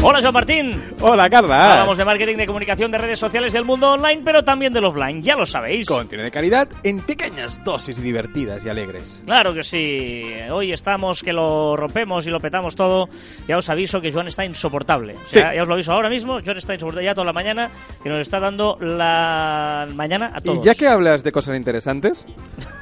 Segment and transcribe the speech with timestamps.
[0.00, 0.82] Hola, Joan Martín.
[1.00, 1.72] Hola, Carla.
[1.72, 5.20] Hablamos de marketing, de comunicación, de redes sociales, del mundo online, pero también del offline,
[5.22, 5.86] ya lo sabéis.
[5.86, 9.22] Contenido de calidad en pequeñas dosis divertidas y alegres.
[9.26, 10.22] Claro que sí.
[10.50, 13.08] Hoy estamos que lo rompemos y lo petamos todo.
[13.48, 15.16] Ya os aviso que Joan está insoportable.
[15.24, 15.40] Sí.
[15.40, 16.38] Ya, ya os lo aviso ahora mismo.
[16.44, 17.68] Joan está insoportable ya toda la mañana,
[18.02, 20.58] que nos está dando la mañana a todos.
[20.58, 22.24] Y ya que hablas de cosas interesantes,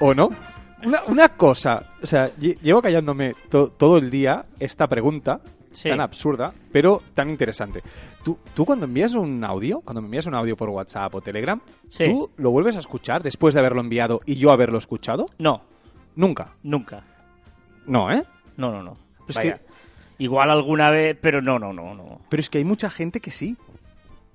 [0.01, 0.28] ¿o no?
[0.84, 5.41] Una, una cosa, o sea, lle- llevo callándome to- todo el día esta pregunta
[5.77, 5.89] Sí.
[5.91, 7.83] tan absurda, pero tan interesante.
[8.25, 11.61] ¿Tú, tú cuando envías un audio, cuando me envías un audio por WhatsApp o Telegram,
[11.89, 12.05] Sí.
[12.05, 15.27] ¿tú lo vuelves a escuchar después de haberlo enviado y yo haberlo escuchado?
[15.39, 15.62] No,
[16.15, 16.55] Nunca.
[16.62, 17.05] nunca.
[17.87, 18.25] No, ¿eh?
[18.57, 18.97] No, no, no.
[19.29, 19.59] Es Vaya.
[19.59, 19.66] que-
[20.19, 22.21] Igual alguna vez, pero no, no, no, no.
[22.30, 23.55] Pero es que hay mucha gente que sí.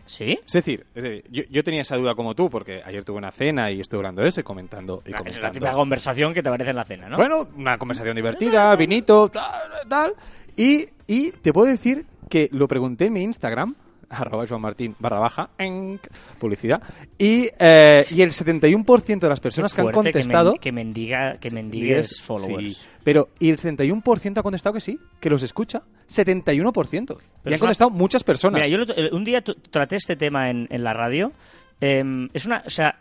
[0.05, 0.39] ¿Sí?
[0.45, 3.31] Es decir, es decir, yo, yo tenía esa duda como tú, porque ayer tuve una
[3.31, 5.01] cena y estuve hablando de eso y comentando.
[5.07, 7.17] Y Ah, Es la típica conversación que te aparece en la cena, ¿no?
[7.17, 10.13] Bueno, una conversación divertida, vinito, tal, tal.
[10.57, 13.75] Y, y te puedo decir que lo pregunté en mi Instagram,
[14.09, 16.01] arroba Joan Martín barra baja, enc,
[16.39, 16.81] publicidad,
[17.17, 20.51] y, eh, y el 71% de las personas que han contestado...
[20.51, 22.77] men- Que, mendiga, que mendigues followers.
[22.77, 25.81] Sí, pero y el 71% ha contestado que sí, que los escucha.
[26.09, 27.01] 71%.
[27.01, 28.55] y Pero han es una- contestado muchas personas.
[28.55, 31.31] Mira, yo otro- el- un día traté este tema en, en la radio.
[31.79, 32.99] em, es una, o sea,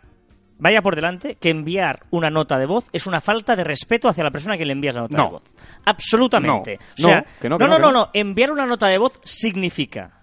[0.61, 4.23] vaya por delante que enviar una nota de voz es una falta de respeto hacia
[4.23, 5.23] la persona que le envías la nota No.
[5.25, 5.43] de voz.
[5.85, 6.77] Absolutamente.
[6.99, 8.09] No, o sea, no, que no, no, que no, no, que no, no.
[8.13, 10.17] Enviar una nota de voz significa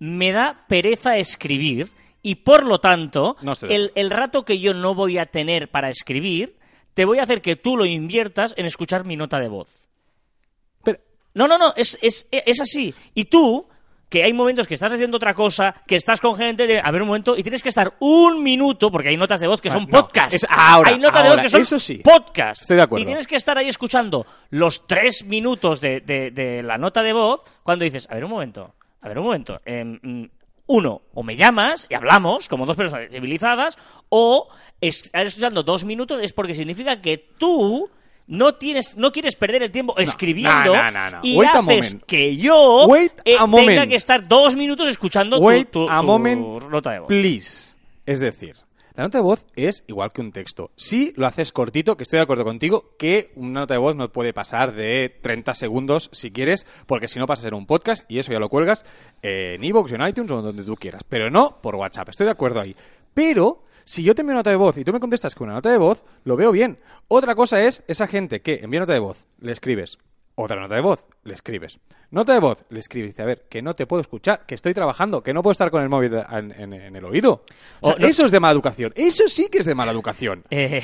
[0.00, 1.86] me da pereza escribir
[2.20, 3.36] y por lo tanto
[3.68, 6.56] el, el rato que yo no voy a tener para escribir
[6.94, 9.88] te voy a hacer que tú lo inviertas en escuchar mi nota de voz.
[10.82, 10.98] Pero,
[11.34, 12.92] No, no, no, es, es, es así.
[13.14, 13.66] Y tú,
[14.12, 17.00] que hay momentos que estás haciendo otra cosa, que estás con gente, de, a ver
[17.00, 19.72] un momento, y tienes que estar un minuto, porque hay notas de voz que Ah,
[19.72, 20.34] son no, podcast.
[20.34, 22.02] es ahora, hay notas de voz que son eso sí.
[22.04, 22.60] podcast.
[22.60, 23.02] Estoy de acuerdo.
[23.02, 27.14] Y tienes que estar ahí escuchando los tres minutos de, de- de la nota de
[27.14, 29.60] voz cuando dices, a ver un momento, a ver un momento.
[29.64, 30.24] em, mm,
[30.66, 33.78] uno, o me llamas y hablamos como dos personas civilizadas,
[34.10, 34.48] o
[34.80, 37.88] estar escuchando dos minutos es porque significa que tú
[38.26, 41.20] no tienes, no quieres perder el tiempo escribiendo no, no, no.
[41.22, 42.04] y Wait a haces moment.
[42.06, 46.00] que yo Wait eh, a tenga que estar dos minutos escuchando tu- Wait tu, a
[46.00, 47.08] tu moment, nota de voz.
[47.08, 47.74] please.
[48.06, 48.56] Es decir,
[48.94, 50.70] la nota de voz es igual que un texto.
[50.76, 54.10] Si lo haces cortito, que estoy de acuerdo contigo, que una nota de voz no
[54.12, 58.04] puede pasar de 30 segundos si quieres, porque si no pasa a ser un podcast
[58.10, 58.84] y eso ya lo cuelgas
[59.22, 61.02] en iVoox, en iTunes o donde tú quieras.
[61.08, 62.74] Pero no por WhatsApp, estoy de acuerdo ahí.
[63.14, 65.54] Pero si yo te envío una nota de voz y tú me contestas con una
[65.54, 66.78] nota de voz, lo veo bien.
[67.08, 69.98] Otra cosa es esa gente que envía nota de voz, le escribes.
[70.34, 71.78] Otra nota de voz, le escribes.
[72.10, 73.10] Nota de voz, le escribes.
[73.12, 75.70] Dice, a ver, que no te puedo escuchar, que estoy trabajando, que no puedo estar
[75.70, 77.44] con el móvil en, en- en el oído.
[77.80, 78.92] O sea, O no- Eso es de mala educación.
[78.96, 80.44] Eso sí que es de mala educación.
[80.50, 80.82] Eh,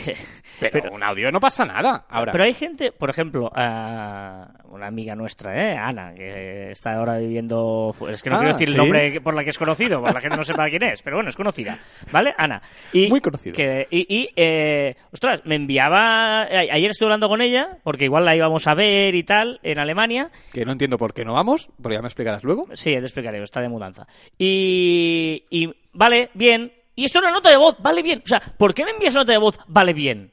[0.60, 2.06] Pero, pero- un audio no pasa nada.
[2.09, 5.76] Ahora, Pero hay gente, por ejemplo, ah, una amiga nuestra, ¿eh?
[5.76, 7.94] Ana, que está ahora viviendo.
[8.10, 10.20] Es que no Ah, quiero decir el nombre por la que es conocido, por la
[10.20, 11.78] gente no sepa quién es, pero bueno, es conocida.
[12.10, 12.34] ¿Vale?
[12.38, 12.60] Ana.
[12.93, 13.53] Y Muy conocida.
[13.55, 16.43] que- y, y, eh, ostras, me enviaba.
[16.43, 20.28] Ayer estuve hablando con ella, porque igual la íbamos a ver y tal, en Alemania.
[20.53, 22.66] Que no entiendo por qué no vamos, pero ya me explicarás luego.
[22.72, 24.06] Sí, te explicaré, está de mudanza.
[24.39, 26.72] Y, y vale, bien.
[26.94, 28.22] Y esto es una nota de voz, vale bien.
[28.25, 30.33] O sea, ¿por qué me envías una nota de voz, vale bien?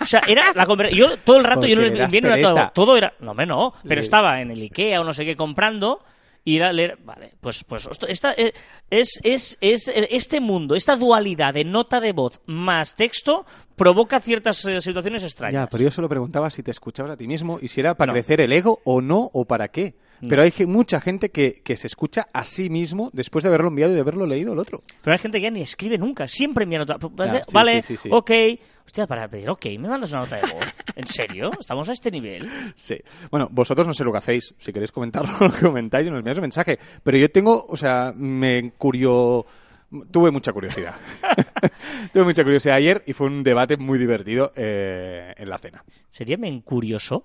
[0.00, 2.54] O sea, era la Yo todo el rato yo no le envié una nota de
[2.54, 2.72] voz.
[2.72, 3.12] Todo era.
[3.20, 3.74] No, me no.
[3.86, 6.00] Pero estaba en el Ikea o no sé qué comprando.
[6.44, 6.98] Y era leer.
[7.04, 8.52] Vale, pues, pues esta, eh,
[8.88, 13.44] es, es, es, eh, este mundo, esta dualidad de nota de voz más texto
[13.76, 15.52] provoca ciertas eh, situaciones extrañas.
[15.64, 18.12] Ya, pero yo solo preguntaba si te escuchabas a ti mismo y si era para
[18.12, 18.14] No.
[18.14, 19.94] crecer el ego o no, o para qué.
[20.28, 23.68] Pero hay ge- mucha gente que, que se escucha a sí mismo después de haberlo
[23.68, 24.82] enviado y de haberlo leído el otro.
[25.02, 26.96] Pero hay gente que ya ni escribe nunca, siempre envía nota.
[27.52, 28.08] Vale, sí, sí, sí.
[28.12, 28.30] ok.
[28.86, 30.74] Hostia, para pedir ok, me mandas una nota de voz.
[30.96, 31.50] ¿En serio?
[31.58, 32.48] ¿Estamos a este nivel?
[32.74, 32.96] Sí.
[33.30, 34.54] Bueno, vosotros no sé lo que hacéis.
[34.58, 36.78] Si queréis comentarlo, lo comentáis y nos enviáis un mensaje.
[37.02, 39.46] Pero yo tengo, o sea, me curio...
[40.12, 40.94] Tuve mucha curiosidad.
[42.12, 45.84] Tuve mucha curiosidad ayer y fue un debate muy divertido eh, en la cena.
[46.10, 47.22] ¿Sería me encuriosó?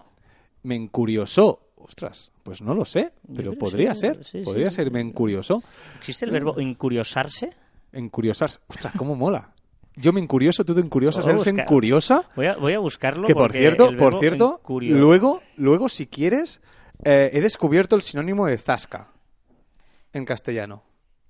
[0.63, 1.61] Me encuriosó.
[1.87, 4.23] Ostras, pues no lo sé, pero podría sí, ser.
[4.23, 4.77] sí, podría sí.
[4.77, 5.61] ser me encuriosó.
[5.99, 7.51] ¿Existe el verbo encuriosarse?
[7.91, 8.59] Encuriosarse.
[8.67, 9.51] Ostras, cómo mola.
[9.95, 12.27] Yo me encurioso, tú te encuriosas, Puedo eres encuriosa.
[12.35, 13.27] Voy a, voy a buscarlo.
[13.27, 16.59] Que por cierto, el por cierto, luego, luego si quieres,
[17.03, 19.11] eh, he descubierto el sinónimo de zasca
[20.11, 20.81] en castellano.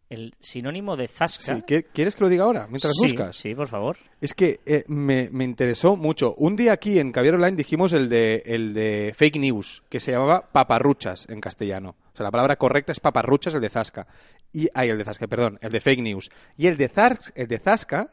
[0.09, 1.55] El sinónimo de zasca.
[1.55, 2.67] Sí, ¿qui- ¿Quieres que lo diga ahora?
[2.69, 3.35] Mientras Sí, buscas.
[3.35, 3.97] Sí, por favor.
[4.21, 6.35] Es que eh, me, me interesó mucho.
[6.35, 10.11] Un día aquí en Caviar Online dijimos el de, el de fake news, que se
[10.11, 11.95] llamaba paparruchas en castellano.
[12.13, 14.05] O sea, la palabra correcta es paparruchas, el de zasca.
[14.53, 16.89] y ay, el de Zasca, perdón, el de fake news y el de
[17.35, 18.09] el de Zasca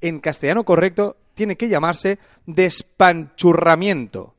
[0.00, 4.33] en castellano correcto tiene que llamarse despanchurramiento.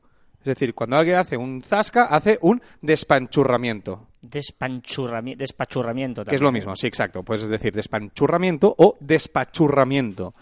[0.46, 4.06] Es decir, cuando alguien hace un zasca, hace un despanchurramiento.
[4.22, 6.24] Despanchurrami- despachurramiento.
[6.24, 7.22] Que es lo mismo, sí, exacto.
[7.22, 10.34] Puedes decir despanchurramiento o despachurramiento.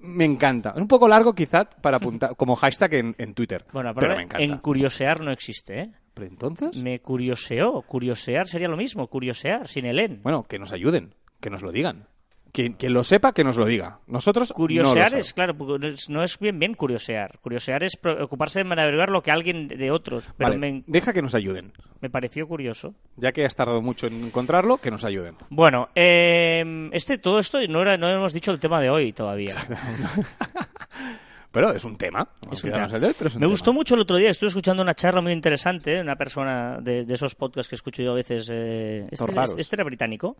[0.00, 0.70] Me encanta.
[0.70, 3.64] Es un poco largo quizá para apuntar como hashtag en, en Twitter.
[3.72, 4.44] Bueno, pero me encanta.
[4.44, 5.90] en curiosear no existe, ¿eh?
[6.14, 6.76] ¿Pero entonces?
[6.76, 7.80] Me curioseó.
[7.82, 10.22] Curiosear sería lo mismo, curiosear, sin el en.
[10.22, 12.06] Bueno, que nos ayuden, que nos lo digan.
[12.52, 14.00] Quien, quien lo sepa, que nos lo diga.
[14.06, 15.26] Nosotros no Curiosear sabemos.
[15.26, 17.38] es, claro, no es- no bien bien curiosear.
[17.40, 20.28] Curiosear es preocuparse de averiguar lo que alguien de otros.
[20.36, 21.72] Pero Vale, me, deja que nos ayuden.
[22.02, 22.94] me pareció curioso.
[23.16, 25.34] Ya que has tardado mucho en encontrarlo, que nos ayuden.
[25.48, 29.56] Bueno, eh, este, todo esto no, era, no hemos dicho el tema de hoy todavía.
[31.52, 32.26] Pero es un tema.
[32.50, 32.86] Es un tema.
[32.86, 33.50] el de hoy, pero es un Me tema.
[33.50, 37.04] gustó mucho el otro día, estuve escuchando una charla muy interesante de una persona de,
[37.04, 38.48] de esos podcasts que escucho yo a veces.
[38.50, 40.36] eh, este, este era británico.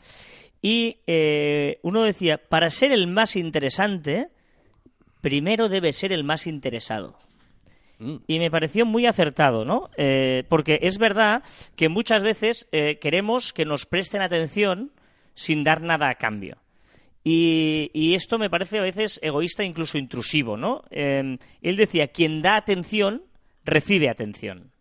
[0.63, 4.29] Y eh, uno decía: para ser el más interesante,
[5.21, 7.19] primero debe ser el más interesado.
[7.99, 8.17] Mm.
[8.27, 9.91] Y me pareció muy acertado, ¿no?
[9.97, 11.43] Eh, porque es verdad
[11.77, 14.93] que muchas veces eh, queremos que nos presten atención
[15.35, 16.57] sin dar nada a cambio.
[17.25, 20.83] Y, y esto me parece a veces egoísta, incluso intrusivo, ¿no?
[20.91, 23.23] Eh, él decía, quien da atención,
[23.65, 24.73] recibe atención.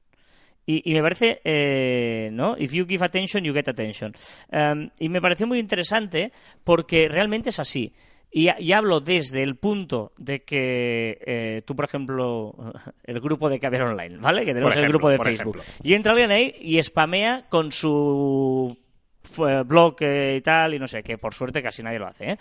[0.66, 2.56] Y, y me parece, eh, ¿no?
[2.58, 4.14] If you give attention, you get attention.
[4.52, 6.32] Um, y me pareció muy interesante
[6.64, 7.94] porque realmente es así.
[8.32, 12.56] Y, y hablo desde el punto de que eh, tú, por ejemplo,
[13.04, 14.46] el grupo de Caber Online, ¿vale?
[14.46, 15.58] Que tenemos el grupo de Facebook.
[15.58, 15.64] ejemplo.
[15.84, 18.78] Y entra alguien ahí y spamea con su
[19.66, 22.38] blog y tal, y no sé, que por suerte casi nadie lo hace, ¿eh?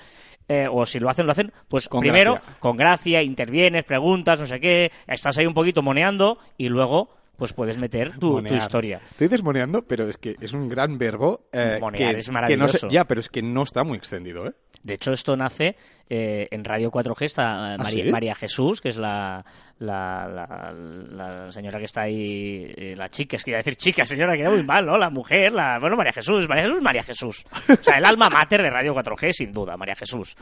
[0.49, 2.57] Eh, o si lo hacen, lo hacen, pues Con primero, gracia.
[2.59, 7.53] con gracia, intervienes, preguntas, no sé qué, estás ahí un poquito moneando y luego, pues
[7.53, 9.01] puedes meter tu, historia.
[9.17, 11.47] Tú dices moneando, pero es que es un gran verbo.
[11.53, 12.87] eh, Monear que, es que maravilloso.
[12.87, 14.53] no se- ya, pero es que no está muy extendido, ¿eh?
[14.83, 15.77] De hecho, esto nace
[16.09, 18.11] eh, en Radio 4G, está eh, ¿Ah, María, sí?
[18.11, 19.45] María Jesús, que es la,
[19.81, 23.77] la, la- la señora que está ahí, eh, la chica, es que iba a decir
[23.77, 24.97] chica, señora, queda muy mal, ¿no?
[24.97, 27.45] La mujer, la, bueno, María Jesús, María Jesús, María Jesús.
[27.69, 30.37] O sea, el alma mater de Radio 4G, sin duda, María Jesús.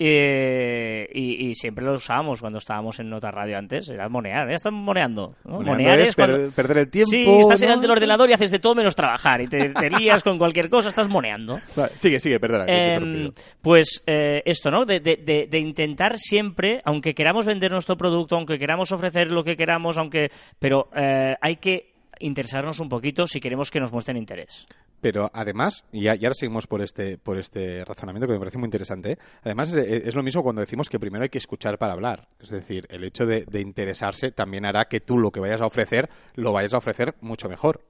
[0.00, 4.54] Eh, y, y siempre lo usábamos cuando estábamos en Nota Radio antes, era monear, ya
[4.54, 5.34] están moneando.
[5.44, 5.56] ¿no?
[5.56, 6.36] Moneando Monear es es cuando...
[6.38, 7.66] per- perder el tiempo, Sí, estás ¿no?
[7.66, 10.68] delante del ordenador y haces de todo menos trabajar, y te, te lías con cualquier
[10.70, 11.58] cosa, estás moneando.
[11.76, 12.64] Vale, sigue, sigue, perdona.
[12.68, 14.84] Em, pues eh, esto, ¿no?
[14.84, 19.44] De, de- de- de intentar siempre, aunque queramos vender nuestro producto, aunque queramos ofrecer lo
[19.44, 24.16] que queramos, aunque, pero eh, hay que interesarnos un poquito si queremos que nos muestren
[24.16, 24.66] interés.
[25.00, 29.12] Pero además, y, ahora seguimos por este, por este razonamiento que me parece muy interesante,
[29.12, 29.18] ¿eh?
[29.44, 32.28] además es, es lo mismo cuando decimos que primero hay que escuchar para hablar.
[32.40, 35.66] Es decir, el hecho de, de interesarse también hará que tú lo que vayas a
[35.66, 37.84] ofrecer lo vayas a ofrecer mucho mejor.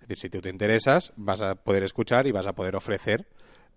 [0.00, 3.28] Es decir, si tú te interesas, vas a poder escuchar y vas a poder ofrecer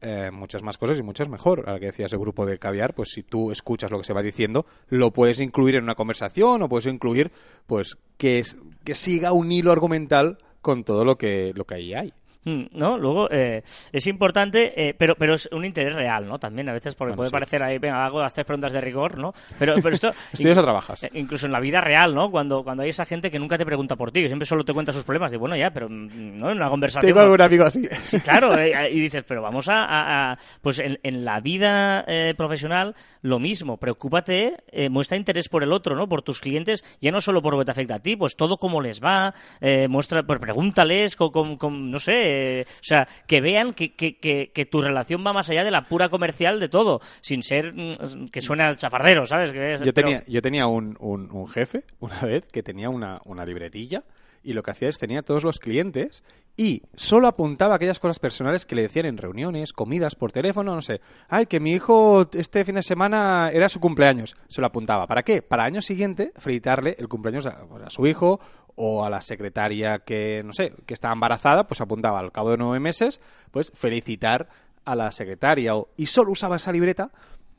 [0.03, 1.63] eh, muchas más cosas y muchas mejor.
[1.65, 4.21] Ahora que decías el grupo de caviar, pues si tú escuchas lo que se va
[4.21, 7.31] diciendo, lo puedes incluir en una conversación o puedes incluir,
[7.65, 11.93] pues, que, es- que siga un hilo argumental con todo lo que, lo que ahí
[11.93, 12.13] hay.
[12.45, 12.97] Mm, ¿No?
[12.97, 16.39] Luego, eh, es importante, eh, pero, pero es un interés real, ¿no?
[16.39, 17.33] También a veces, porque Bueno, puede sí.
[17.33, 19.33] parecer ahí, venga, hago las tres preguntas de rigor, ¿no?
[19.57, 20.11] Pero, pero esto...
[20.33, 21.03] ¿Estudias o trabajas?
[21.05, 22.29] Eh, Incluso en la vida real, ¿no?
[22.31, 24.73] Cuando, cuando hay esa gente que nunca te pregunta por ti, que siempre solo te
[24.73, 25.31] cuenta sus problemas.
[25.31, 26.51] Digo, bueno, ya, pero mm, ¿no?
[26.51, 27.07] en una conversación...
[27.09, 27.87] Tengo algún amigo así.
[28.03, 29.83] Sí, claro, eh, y dices, pero vamos a...
[29.85, 33.77] a- a- pues en, en la vida eh, profesional, lo mismo.
[33.77, 36.09] Preocúpate, eh, muestra interés por el otro, ¿no?
[36.09, 38.57] Por tus clientes, ya no solo por lo que te afecta a ti, pues todo
[38.57, 43.07] cómo les va, eh, muestra, pues pregúntales, con, con- con- no sé, eh, o sea,
[43.27, 46.59] que vean que, que, que, que tu relación va más allá de la pura comercial
[46.59, 49.51] de todo, sin ser mm, que suena al chafardero, ¿sabes?
[49.51, 52.89] Que es- Yo pero- tenía, yo tenía un, un- un jefe una vez que tenía
[52.89, 54.03] una, una libretilla
[54.43, 56.23] y lo que hacía es tenía todos los clientes
[56.57, 60.81] y solo apuntaba aquellas cosas personales que le decían en reuniones, comidas, por teléfono, no
[60.81, 61.01] sé.
[61.29, 64.35] Ay, que mi hijo este fin de semana era su cumpleaños.
[64.49, 65.07] Se lo apuntaba.
[65.07, 65.41] ¿Para qué?
[65.41, 68.39] Para año siguiente felicitarle el cumpleaños a, pues, a su hijo
[68.75, 72.57] o a la secretaria que, no sé, que estaba embarazada, pues apuntaba al cabo de
[72.57, 74.49] nueve meses, pues felicitar
[74.85, 75.75] a la secretaria.
[75.75, 77.09] o- y solo usaba esa libreta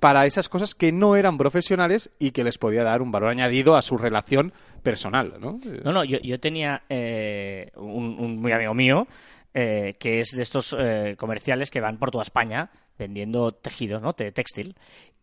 [0.00, 3.74] para esas cosas que no eran profesionales y que les podía dar un valor añadido
[3.76, 4.52] a su relación
[4.82, 5.58] personal, ¿no?
[5.82, 9.06] No, no, yo, yo tenía eh, un, un muy amigo mío
[9.54, 14.12] eh, que es de estos eh, comerciales que van por toda España vendiendo tejidos, ¿no?
[14.12, 14.74] Te- textil.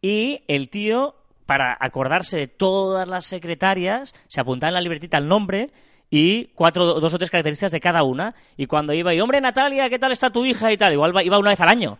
[0.01, 1.15] Y el tío,
[1.51, 5.69] para acordarse de todas las secretarias, se apuntaba en la libretita el nombre
[6.09, 8.33] y cuatro, dos o tres características de cada una.
[8.55, 10.71] Y cuando iba, y hombre, Natalia, ¿qué tal está tu hija?
[10.71, 11.99] y tal, igual iba una vez al año.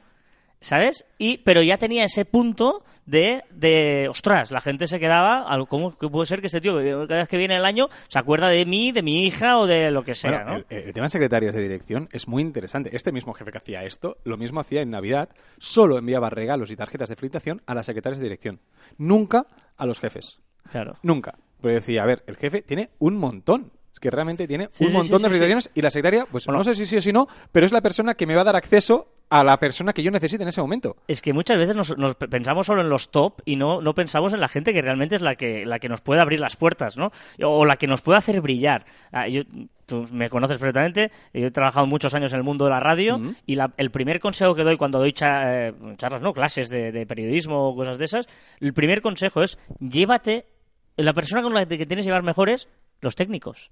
[0.64, 1.04] ¿Sabes?
[1.18, 5.98] Y, pero ya tenía ese punto de, de ostras, la gente se quedaba, al- ¿cómo
[5.98, 6.76] que puede ser que este tío,
[7.08, 9.90] cada vez que viene el año, se acuerda de mí, de mi hija o de
[9.90, 10.64] lo que sea, Bueno, ¿no?
[10.70, 12.96] el, el tema de secretarios de dirección es muy interesante.
[12.96, 16.76] Este mismo jefe que hacía esto, lo mismo hacía en Navidad, solo enviaba regalos y
[16.76, 18.60] tarjetas de felicitación a las secretarias de dirección.
[19.00, 20.40] Nunca a los jefes.
[20.70, 20.96] Claro.
[21.02, 21.40] Nunca.
[21.60, 23.72] Pero decía, a ver, el jefe tiene un montón.
[23.92, 26.46] Es que realmente tiene Sí, un sí, montón sí, de felicitaciones y la secretaria, pues
[26.46, 26.60] Bueno.
[26.60, 28.46] no sé si sí o si no, pero es la persona que me va a
[28.46, 30.98] dar acceso a la persona que yo necesite en ese momento.
[31.08, 34.34] Es que muchas veces nos, nos pensamos solo en los top y no, no pensamos
[34.34, 36.98] en la gente que realmente es la que, la que nos puede abrir las puertas,
[36.98, 37.12] ¿no?
[37.42, 38.86] O la que nos puede hacer brillar.
[39.12, 39.44] Ah, yo-
[39.86, 43.20] tú me conoces perfectamente, yo he trabajado muchos años en el mundo de la radio
[43.46, 46.34] y la- el primer consejo que doy cuando doy cha- eh, charlas, ¿no?
[46.34, 48.28] Clases de, de periodismo o cosas de esas,
[48.60, 50.46] el primer consejo es llévate,
[50.98, 52.70] la persona con la que tienes que llevar mejor es
[53.00, 53.72] los técnicos.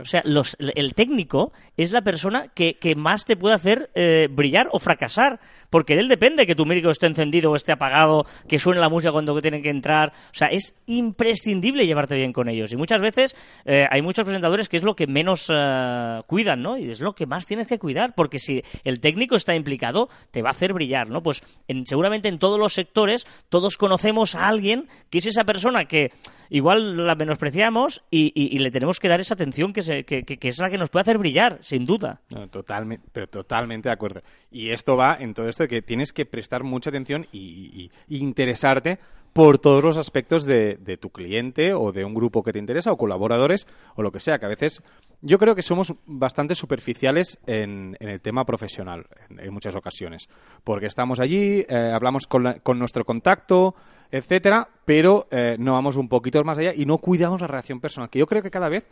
[0.00, 4.26] O sea, los- el técnico es la persona que, que más te puede hacer eh,
[4.30, 5.38] brillar o fracasar.
[5.70, 8.88] Porque de él depende que tu médico esté encendido o esté apagado, que suene la
[8.88, 10.12] música cuando tienen que entrar.
[10.30, 12.72] O sea, es imprescindible llevarte bien con ellos.
[12.72, 16.78] Y muchas veces eh, hay muchos presentadores que es lo que menos eh, cuidan, ¿no?
[16.78, 18.14] Y es lo que más tienes que cuidar.
[18.14, 21.22] Porque si el técnico está implicado, te va a hacer brillar, ¿no?
[21.22, 25.84] Pues en- seguramente en todos los sectores todos conocemos a alguien que es esa persona
[25.86, 26.10] que
[26.50, 30.90] igual la menospreciamos y le tenemos que dar esa atención que, es la que nos
[30.90, 32.20] puede hacer brillar, sin duda.
[32.50, 34.22] Totalmente, pero totalmente de acuerdo.
[34.50, 38.98] Y esto va en todo esto de que tienes que prestar mucha atención y, interesarte
[39.32, 42.96] por todos los aspectos de, tu cliente o de un grupo que te interesa o
[42.96, 44.82] colaboradores o lo que sea, que a veces
[45.20, 50.28] yo creo que somos bastante superficiales en, el tema profesional en, muchas ocasiones,
[50.64, 53.74] porque estamos allí, eh, hablamos con, la- con nuestro contacto,
[54.10, 58.08] etcétera, pero eh, no vamos un poquito más allá y no cuidamos la relación personal,
[58.08, 58.86] que yo creo que cada vez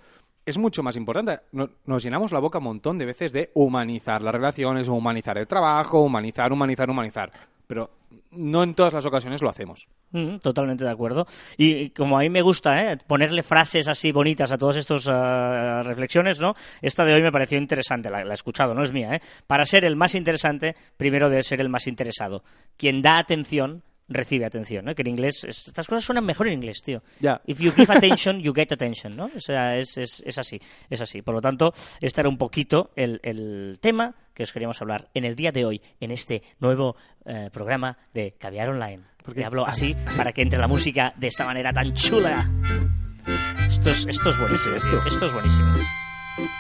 [0.46, 1.40] es mucho más importante.
[1.52, 5.46] No- Nos llenamos la boca un montón de veces de humanizar las relaciones, humanizar el
[5.46, 7.32] trabajo, humanizar, humanizar, humanizar.
[7.66, 7.90] Pero
[8.32, 9.88] no en todas las ocasiones lo hacemos.
[10.10, 11.26] Mm, totalmente de acuerdo.
[11.56, 12.98] Y como a mí me gusta ¿eh?
[13.06, 16.54] ponerle frases así bonitas a todas estas ah, reflexiones, ¿no?
[16.82, 19.14] Esta de hoy me pareció interesante, la, la he escuchado, no es mía.
[19.14, 19.20] ¿eh?
[19.46, 22.42] Para ser el más interesante, primero debe ser el más interesado.
[22.76, 24.94] Quien da atención recibe atención, ¿no?
[24.94, 27.02] Que en inglés es- estas cosas suenan mejor en inglés, tío.
[27.20, 27.40] Ya.
[27.46, 29.30] If you give attention, you get attention, ¿no?
[29.34, 31.22] O sea, es, es, es así, es así.
[31.22, 35.24] Por lo tanto, este era un poquito el, el tema que os queríamos hablar en
[35.24, 39.02] el día de hoy, en este nuevo eh, programa de Caviar Online.
[39.24, 42.50] Porque hablo así para que entre la música de esta manera tan chula.
[43.66, 44.90] Esto es, esto es buenísimo, esto?
[44.90, 45.02] tío.
[45.06, 45.66] Esto es buenísimo.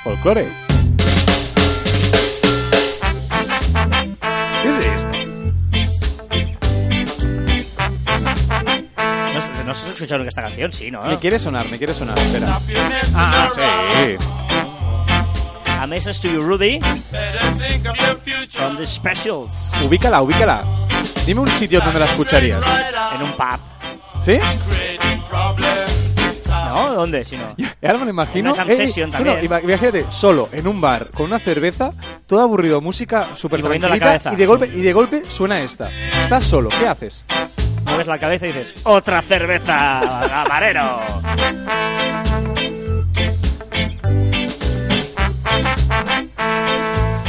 [0.02, 0.46] Folclore.
[4.62, 5.03] ¿Qué es esto?
[9.74, 11.00] No, sé- no sé si escucharon esta canción, sí, ¿no?
[11.02, 12.16] Me quiere sonar, me quiere sonar.
[12.16, 12.60] Espera.
[13.16, 13.48] Ah,
[13.96, 14.16] sí.
[15.80, 16.78] A message to you, Rudy,
[18.50, 20.62] from the specials, Ubícala, ubícala.
[21.26, 22.64] Dime un sitio donde la escucharías.
[23.16, 23.58] en un pub.
[24.24, 24.38] ¿Sí?
[26.72, 26.94] ¿No?
[26.94, 27.24] ¿Dónde?
[27.24, 27.54] Si no.
[27.82, 28.52] Ahora me lo imagino.
[28.52, 28.76] Una eh,
[29.10, 29.36] también.
[29.36, 31.92] no, ima- imagínate, solo, en un bar, con una cerveza,
[32.26, 34.32] todo aburrido, música súper la tranquilita, cabeza.
[34.32, 35.90] y de golpe y de golpe suena esta.
[36.22, 37.24] Estás solo, ¿qué haces?
[37.94, 40.98] Mueves la cabeza y dices, ¡otra cerveza, camarero!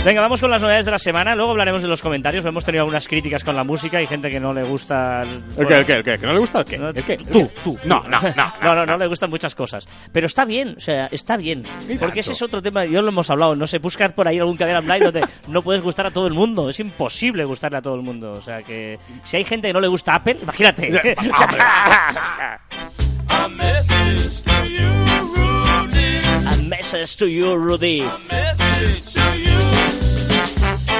[0.05, 1.33] Venga, vamos con las novedades de la semana.
[1.33, 2.45] Luego hablaremos de los comentarios.
[2.45, 5.21] Hemos tenido algunas críticas con la música y gente que no le gusta.
[5.57, 6.19] ¿El qué, el qué, el qué?
[6.19, 6.77] ¿Que no le gusta el qué?
[6.77, 7.17] No, ¿El qué?
[7.17, 7.75] Tú, tú.
[7.85, 8.53] No, no, no.
[8.61, 9.87] No, no, no le gustan muchas cosas.
[10.11, 11.63] Pero está bien, o sea, está bien.
[11.99, 14.57] Porque ese es otro tema, yo lo hemos hablado, no sé, buscar por ahí algún
[14.57, 16.69] cadena online donde no puedes gustar a todo el mundo.
[16.69, 18.33] Es imposible gustarle a todo el mundo.
[18.33, 20.91] O sea, que si hay gente que no le gusta Apple, imagínate.
[26.47, 28.01] A message to you, Rudy.
[28.01, 30.04] A message to you,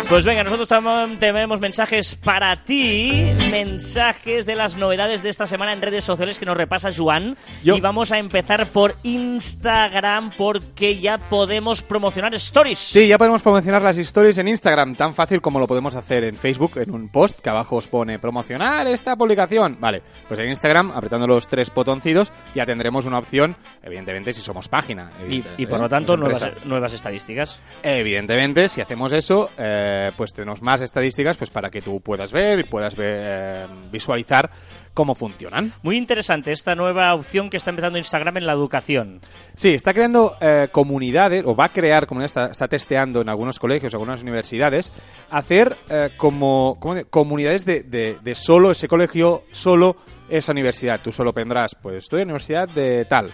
[0.07, 5.73] Pues venga, nosotros tam- tenemos mensajes para ti, mensajes de las novedades de esta semana
[5.73, 7.35] en redes sociales que nos repasa Joan.
[7.63, 7.75] Yo.
[7.75, 12.77] Y vamos a empezar por Instagram porque ya podemos promocionar stories.
[12.77, 16.35] Sí, ya podemos promocionar las stories en Instagram, tan fácil como lo podemos hacer en
[16.35, 19.77] Facebook, en un post que abajo os pone promocionar esta publicación.
[19.79, 24.67] Vale, pues en Instagram, apretando los tres botoncitos, ya tendremos una opción, evidentemente si somos
[24.69, 25.09] página.
[25.57, 27.59] Y, por lo tanto, nuevas estadísticas.
[27.81, 32.59] Evidentemente, si hacemos eso, eh, pues tenemos más estadísticas pues para que tú puedas ver
[32.59, 34.49] y puedas ver, eh, visualizar
[34.93, 35.73] cómo funcionan.
[35.83, 39.19] Muy interesante esta nueva opción que está empezando Instagram en la educación.
[39.55, 43.59] Sí, está creando eh, comunidades, o va a crear comunidades, está, está testeando en algunos
[43.59, 44.93] colegios, algunas universidades,
[45.31, 49.97] hacer eh, como, ¿cómo de- comunidades de, de- de solo ese colegio, solo
[50.29, 50.99] esa universidad.
[51.03, 53.29] Tú solo vendrás, pues estoy en la universidad de tal.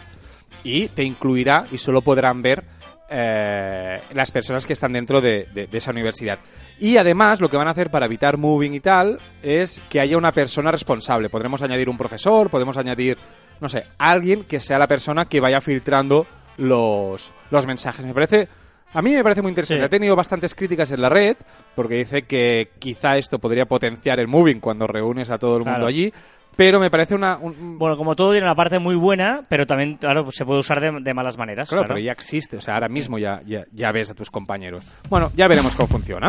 [0.63, 2.63] Y te incluirá y solo podrán ver
[3.12, 6.39] eh, las personas que están dentro de, de- de esa universidad.
[6.80, 10.18] Y además, lo que van a hacer para evitar moving y tal es que haya
[10.18, 11.30] una persona responsable.
[11.30, 13.18] Podremos añadir un profesor, podemos añadir,
[13.60, 16.25] no sé, alguien que sea la persona que vaya filtrando
[16.58, 18.06] los, los mensajes.
[18.06, 18.48] Me parece.
[18.94, 19.82] A mí me parece muy interesante.
[19.82, 19.86] Sí.
[19.86, 21.38] Ha tenido bastantes críticas en la red
[21.75, 25.86] porque dice que quizá esto podría potenciar el moving cuando reúnes a todo el mundo
[25.88, 26.13] allí.
[26.55, 27.38] Pero me parece una.
[27.38, 30.79] un- Bueno, como todo tiene una parte muy buena, pero también, claro, se puede usar
[30.79, 31.70] de, de malas maneras.
[31.70, 31.96] Claro, claro.
[31.96, 34.84] pero ya existe, o sea, ahora mismo ya, ya, ya ves a tus compañeros.
[35.10, 36.27] Bueno, ya veremos cómo funciona.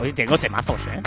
[0.00, 1.00] Hoy tengo temazos, ¿eh?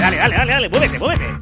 [0.00, 1.41] Dale, dale, dale, dale, muévete, muévete.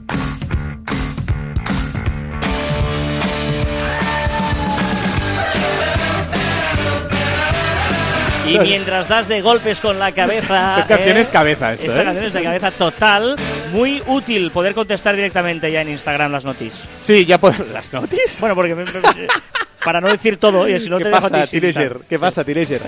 [8.54, 10.76] Y mientras das de golpes con la cabeza.
[10.80, 12.04] Esta canción eh, es cabeza, esto, Esta ¿eh?
[12.04, 13.36] canción es de cabeza total.
[13.72, 16.86] Muy útil poder contestar directamente ya en Instagram las noticias.
[17.00, 18.38] Sí, ya por las noticias.
[18.40, 18.74] Bueno, porque
[19.84, 21.60] para no decir todo, y si no ¿Qué te dejo a pasa, ti.
[21.60, 22.18] ¿Qué Sí.
[22.18, 22.80] pasa, Teenager?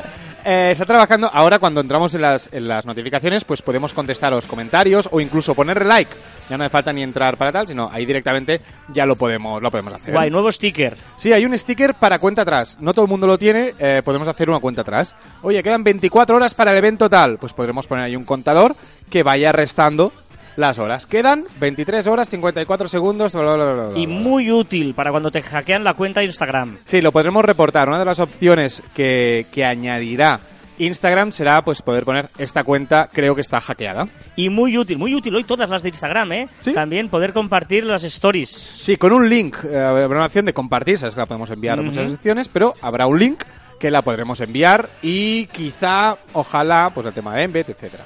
[0.44, 4.36] Eh, está trabajando, ahora cuando entramos en las, en las notificaciones, pues podemos contestar a
[4.36, 6.12] los comentarios o incluso ponerle like.
[6.50, 9.70] Ya no hace falta ni entrar para tal, sino ahí directamente ya lo podemos, lo
[9.70, 10.12] podemos hacer.
[10.12, 10.96] Guay, nuevo sticker.
[11.16, 12.76] Sí, hay un sticker para cuenta atrás.
[12.80, 15.14] No todo el mundo lo tiene, eh, podemos hacer una cuenta atrás.
[15.42, 17.38] Oye, quedan 24 horas para el evento tal.
[17.38, 18.74] Pues podremos poner ahí un contador
[19.10, 20.12] que vaya restando
[20.56, 21.06] las horas.
[21.06, 23.32] Quedan 23 horas, 54 segundos.
[23.32, 26.78] bla, bla, Y muy útil para cuando te hackean la cuenta de Instagram.
[26.84, 27.88] Sí, lo podremos reportar.
[27.88, 30.40] Una de las opciones que, que añadirá
[30.78, 34.06] Instagram será pues poder poner esta cuenta, creo que está hackeada.
[34.36, 36.48] Y muy útil, muy útil hoy todas las de Instagram, ¿eh?
[36.60, 36.72] Sí.
[36.72, 38.48] También poder compartir las stories.
[38.50, 41.78] Sí, con un link, eh, habrá una opción de compartir, sabes que la podemos enviar
[41.78, 42.14] a muchas Ujú.
[42.14, 43.42] opciones, pero habrá un link
[43.78, 48.04] que la podremos enviar y quizá, ojalá, pues el tema de Embed, etcétera.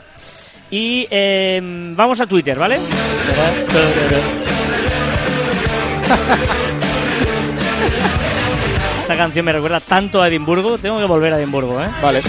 [0.70, 1.60] Y eh,
[1.94, 2.78] vamos a Twitter, ¿vale?
[9.06, 11.86] Esta canción me recuerda tanto a Edimburgo, tengo que volver a Edimburgo, ¿eh?
[12.02, 12.20] Vale.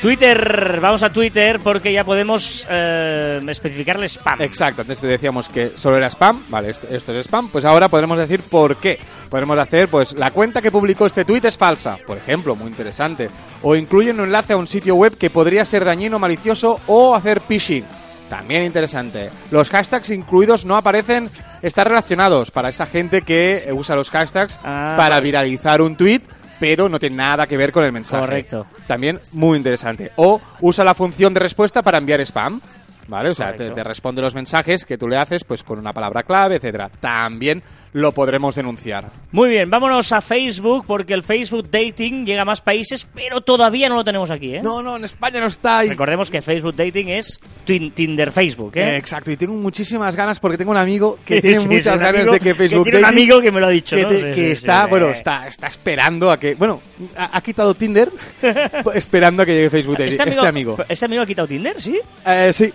[0.00, 4.40] Twitter, vamos a Twitter porque ya podemos eh, especificarle spam.
[4.40, 8.18] Exacto, antes decíamos que solo era spam, vale, esto, esto es spam, pues ahora podremos
[8.18, 9.00] decir por qué.
[9.28, 13.26] Podremos hacer, pues, la cuenta que publicó este tweet es falsa, por ejemplo, muy interesante.
[13.62, 17.40] O incluye un enlace a un sitio web que podría ser dañino, malicioso o hacer
[17.40, 17.84] phishing.
[18.30, 19.30] También interesante.
[19.50, 21.28] Los hashtags incluidos no aparecen,
[21.62, 26.20] están relacionados para esa gente que usa los hashtags Ah, para viralizar un tweet,
[26.60, 28.24] pero no tiene nada que ver con el mensaje.
[28.26, 28.66] Correcto.
[28.86, 30.12] También muy interesante.
[30.16, 32.60] O usa la función de respuesta para enviar spam.
[33.08, 33.30] ¿Vale?
[33.30, 36.24] O sea, te, te responde los mensajes que tú le haces pues con una palabra
[36.24, 36.90] clave, etcétera.
[36.98, 37.62] También
[37.96, 39.10] lo podremos denunciar.
[39.32, 43.88] Muy bien, vámonos a Facebook porque el Facebook Dating llega a más países, pero todavía
[43.88, 44.60] no lo tenemos aquí, ¿eh?
[44.62, 45.88] No, no, en España no está ahí.
[45.88, 48.82] Recordemos que Facebook Dating es Tinder Facebook, ¿eh?
[48.90, 52.00] Eh, exacto, y tengo muchísimas ganas porque tengo un amigo que tiene Sí, muchas un
[52.00, 54.02] ganas amigo de que Facebook tiene un Dating- amigo que me lo ha dicho, que,
[54.02, 54.08] ¿no?
[54.10, 56.82] te- Sí, que sí, sí, está, bueno, está, está esperando a que, bueno,
[57.16, 58.10] ha, ha quitado Tinder
[58.94, 60.08] esperando a que llegue Facebook Dating.
[60.12, 60.76] ¿Este amigo, Este amigo.
[60.88, 61.98] ¿Este amigo ha quitado Tinder, sí?
[62.26, 62.72] Eh, sí, Eh,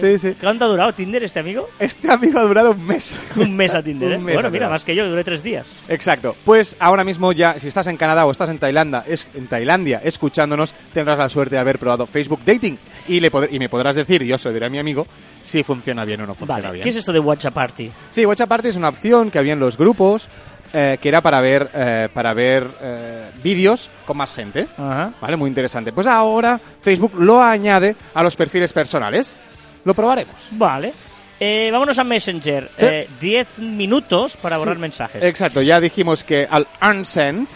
[0.00, 0.34] Sí, sí.
[0.40, 1.68] ¿Cuánto ha durado Tinder este amigo?
[1.78, 3.18] este amigo ha durado un mes.
[3.36, 4.18] Un mes a Tinder, ¿eh?
[4.18, 5.68] Mes bueno, mira, más que yo, duré tres días.
[5.88, 6.34] Exacto.
[6.44, 10.00] Pues ahora mismo ya, si estás en Canadá o estás en Tailandia, es, en Tailandia
[10.02, 12.76] escuchándonos, tendrás la suerte de haber probado Facebook Dating.
[13.08, 15.06] Y, le y me podrás decir, yo se lo diré a mi amigo,
[15.42, 16.82] si funciona bien o no funciona Vale, bien.
[16.82, 17.90] ¿qué es esto de WhatsApp Party?
[18.10, 20.28] Sí, WhatsApp Party es una opción que había en los grupos,
[20.72, 24.68] eh, que era para ver, eh, para ver eh, vídeos con más gente.
[24.76, 25.12] Ajá.
[25.20, 25.92] Vale, muy interesante.
[25.92, 29.34] Pues ahora Facebook lo añade a los perfiles personales.
[29.84, 30.34] Lo probaremos.
[30.52, 30.92] Vale.
[31.38, 32.70] Eh, vámonos a Messenger.
[32.76, 32.86] Sí.
[32.86, 35.22] Eh, Diez minutos para borrar Sí, mensajes.
[35.24, 37.48] Exacto, ya dijimos que al unsend,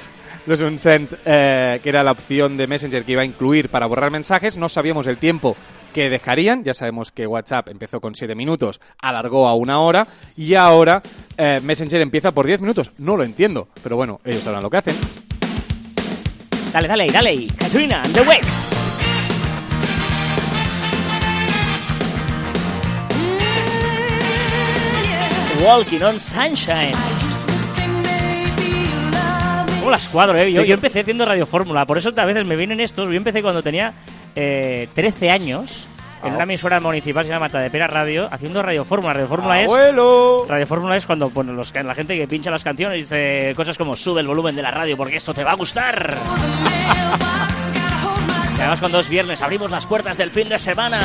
[0.46, 4.10] los unsend, eh, que era la opción de Messenger que iba a incluir para borrar
[4.10, 5.54] mensajes, no sabíamos el tiempo
[5.92, 6.64] que dejarían.
[6.64, 10.06] Ya sabemos que WhatsApp empezó con 7 minutos, alargó a una hora
[10.37, 11.02] y ahora
[11.37, 12.90] eh, Messenger empieza por 10 minutos.
[12.96, 14.96] No lo entiendo, pero bueno, ellos sabrán lo que hacen.
[16.72, 17.46] Dale, dale, dale.
[17.56, 18.84] Katrina and the Waves.
[25.64, 26.92] Walking on Sunshine.
[29.79, 30.53] ¿Cómo las cuadro, eh?
[30.53, 33.09] Yo, yo empecé haciendo Radio Fórmula, por eso a veces me vienen estos.
[33.09, 33.94] Yo empecé cuando tenía
[34.35, 35.88] eh, 13 años
[36.24, 39.12] en una emisora municipal se llama Matadepera Radio, haciendo Radio Fórmula.
[39.12, 39.70] Radio Fórmula es.
[40.48, 43.94] Radio Fórmula es cuando bueno, los, la gente que pincha las canciones dice cosas como
[43.94, 46.16] sube el volumen de la radio porque esto te va a gustar.
[48.57, 51.00] Y además cuando es viernes abrimos las puertas del fin de semana.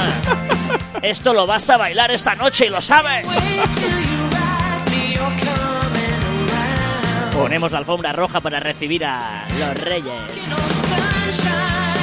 [1.02, 3.28] Esto lo vas a bailar esta noche y lo sabes.
[7.34, 10.22] Ponemos la alfombra roja para recibir a los reyes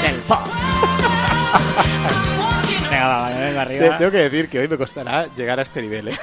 [0.02, 0.40] del pop.
[2.88, 3.98] Venga, va, va, venga Te- arriba.
[3.98, 6.16] tengo que decir que hoy me costará llegar a este nivel, ¿eh?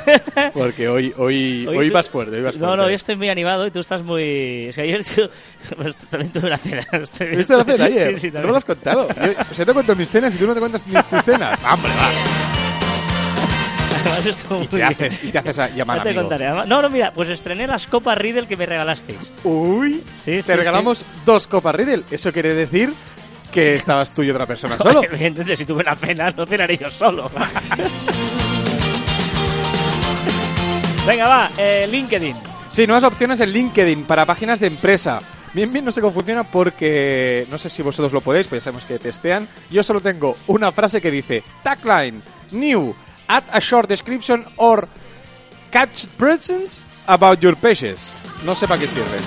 [0.54, 2.78] Porque hoy, hoy, hoy, tú- vas fuerte, hoy vas No, fuerte.
[2.84, 4.68] no, yo estoy muy animado y tú estás muy...
[4.70, 5.30] Es que ayer tío,
[5.76, 6.88] pues, también tuve una cena.
[6.94, 8.14] Estoy- ¿Viste la cena ayer?
[8.16, 8.44] Sí, sí, no también.
[8.48, 9.08] me lo has contado.
[9.10, 11.60] Yo, o sea, te cuento mis cenas y tú no te cuentas mis, tus cenas.
[11.70, 12.63] ¡Hombre, va!
[14.50, 14.88] Muy Y te bien.
[14.88, 16.22] haces, y te haces a llamar Ya te amigo.
[16.24, 16.50] contaré.
[16.68, 19.32] No, no, mira, pues estrené las copas Riddle que me regalasteis.
[19.44, 22.04] Uy, Sí, sí, te regalamos dos copas Riddle.
[22.12, 22.94] Eso quiere decir
[23.52, 25.04] que estabas tú y otra persona solo.
[25.04, 27.30] Evidentemente, si tuve una cena, no cenaré yo solo.
[31.06, 32.36] Venga, va, eh, LinkedIn.
[32.70, 35.20] Sí, nuevas opciones en LinkedIn para páginas de empresa.
[35.54, 38.66] Bien, bien, no sé cómo funciona porque no sé si vosotros lo podéis, pues ya
[38.66, 39.48] sabemos que testean.
[39.70, 42.20] Yo solo tengo una frase que dice tagline,
[42.52, 42.96] new,
[43.28, 44.88] add a short description or
[45.72, 48.12] catch presents about your pages.
[48.46, 49.18] No sé para qué sirve.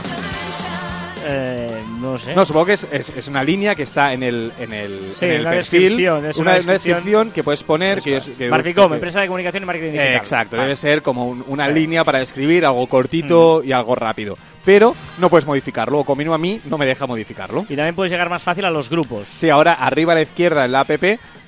[1.28, 2.36] Eh, no sé.
[2.36, 5.24] No, supongo que es, es- es una línea que está en el, en el, Sí,
[5.24, 5.80] en el una perfil.
[5.82, 6.94] descripción, es una, descripción.
[6.96, 8.00] descripción que puedes poner.
[8.00, 10.14] Que, es- que- Marficom, que- empresa de comunicación y marketing Eh, digital.
[10.16, 14.38] exacto, debe ser como un- una línea para escribir algo cortito y algo rápido.
[14.64, 17.62] Pero no puedes modificarlo, o como mínimo a mí no me deja modificarlo.
[17.68, 19.26] Y también puedes llegar más fácil a los grupos.
[19.26, 20.90] Sí, ahora arriba a la izquierda en la app,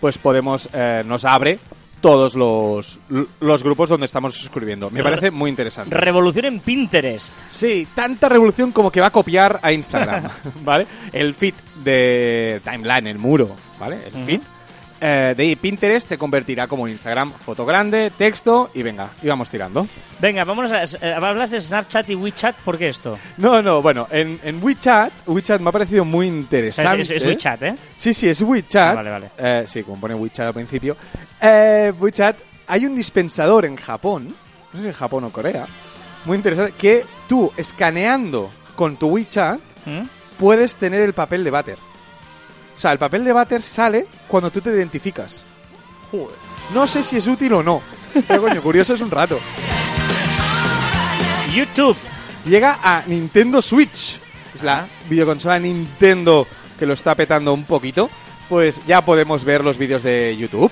[0.00, 1.58] pues podemos, eh, nos abre
[2.00, 2.98] todos los,
[3.40, 4.90] los grupos donde estamos escribiendo.
[4.90, 5.94] Me parece muy interesante.
[5.94, 7.36] Revolución en Pinterest.
[7.48, 10.28] Sí, tanta revolución como que va a copiar a Instagram,
[10.64, 10.86] ¿vale?
[11.12, 14.00] El feed de timeline, el muro, ¿vale?
[14.06, 14.24] El Ujú.
[14.26, 14.40] feed
[15.00, 19.48] eh, de Pinterest se convertirá como en Instagram, foto grande, texto y venga, y vamos
[19.50, 19.86] tirando.
[20.20, 20.82] Venga, vamos a...
[20.82, 23.18] eh, hablas de Snapchat y WeChat, ¿por qué esto?
[23.36, 27.00] No, no, bueno, en, en WeChat, WeChat me ha parecido muy interesante.
[27.00, 27.74] es, es- es WeChat, ¿eh?
[27.96, 28.92] Sí, sí, es WeChat.
[28.92, 29.30] Ah, vale, vale.
[29.38, 30.96] Eh, sí, como pone WeChat al principio.
[31.40, 34.28] Eh, WeChat, hay un dispensador en Japón,
[34.72, 35.66] no sé si en Japón o Corea,
[36.24, 40.02] muy interesante, que tú escaneando con tu WeChat ¿Mm?
[40.38, 41.78] puedes tener el papel de váter.
[42.78, 45.44] O sea, el papel de váter sale cuando tú te identificas.
[46.72, 47.82] No sé si es útil o no.
[48.28, 49.40] Pero coño, curioso es un rato.
[51.52, 51.96] YouTube.
[52.46, 54.20] Llega a Nintendo Switch.
[54.54, 56.46] Es la videoconsola Nintendo
[56.78, 58.08] que lo está petando un poquito.
[58.48, 60.70] Pues ya podemos ver los vídeos de YouTube.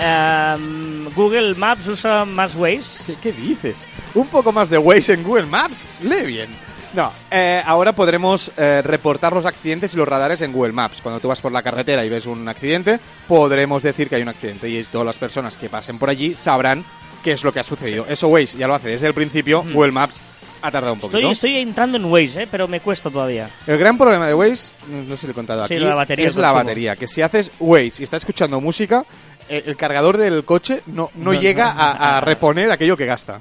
[0.00, 3.16] Em, Google Maps usa más Waze.
[3.16, 3.84] ¿Qué, qué dices?
[4.14, 5.88] Un poco más de Waze en Google Maps.
[6.02, 6.63] Lee bien.
[6.94, 11.00] No, eh, ahora podremos eh, reportar los accidentes y los radares en Google Maps.
[11.02, 14.28] Cuando tú vas por la carretera y ves un accidente, podremos decir que hay un
[14.28, 16.84] accidente y todas las personas que pasen por allí sabrán
[17.24, 18.06] qué es lo que ha sucedido.
[18.08, 19.64] Eso Waze ya lo hace desde el principio.
[19.72, 20.20] Google Maps
[20.62, 21.18] ha tardado un poquito.
[21.18, 22.48] Estoy, estoy entrando en Waze, ¿eh?
[22.48, 23.50] pero me cuesta todavía.
[23.66, 26.28] El gran problema de Waze, no sé si lo he contado Sí, aquí, la batería,
[26.28, 26.64] es la consumo.
[26.64, 26.96] batería.
[26.96, 29.04] Que si haces Waze y estás escuchando música,
[29.48, 31.80] el, el cargador del coche no, no, No, llega no.
[31.80, 33.40] a, a reponer aquello que gasta.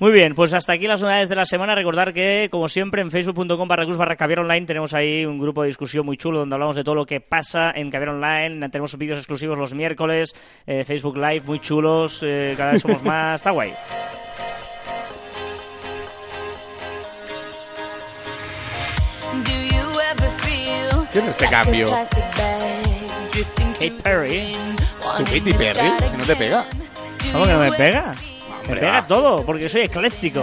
[0.00, 1.74] Muy bien, pues hasta aquí las novedades de la semana.
[1.74, 5.62] Recordar que, como siempre, en facebook.com barra cruz barra caviar online tenemos ahí un grupo
[5.62, 8.68] de discusión muy chulo donde hablamos de todo lo que pasa en caviar online.
[8.70, 10.34] Tenemos vídeos exclusivos los miércoles,
[10.66, 13.40] eh, Facebook Live muy chulos, eh, cada vez somos más.
[13.40, 13.72] Está guay.
[21.12, 21.88] ¿Qué es este cambio?
[24.02, 24.56] Perry.
[25.18, 25.92] ¿Tu Katy Perry?
[26.10, 26.64] Si no te pega.
[27.32, 28.14] ¿Cómo que no me pega?
[28.64, 29.06] Me Hombre, pega va.
[29.06, 30.42] todo, porque soy ecléctico.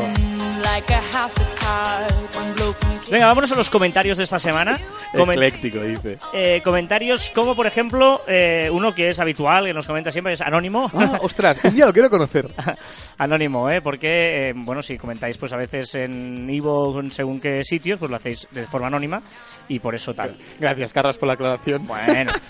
[3.10, 4.80] Venga, vámonos a los comentarios de esta semana.
[5.14, 6.18] Comen- Ecléctico, dice.
[6.34, 10.42] eh, comentarios como, por ejemplo, eh, uno que es habitual, que nos comenta siempre, es
[10.42, 10.90] Anónimo.
[10.94, 12.48] Ah, ostras, un día lo quiero conocer.
[13.18, 13.82] Anónimo, ¿eh?
[13.82, 18.18] Porque, eh, bueno, si comentáis pues a veces en Ivo según qué sitios, pues lo
[18.18, 19.22] hacéis de forma anónima
[19.68, 20.38] y por eso tal.
[20.60, 21.86] Gracias, Carras, por la aclaración.
[21.88, 22.32] Bueno.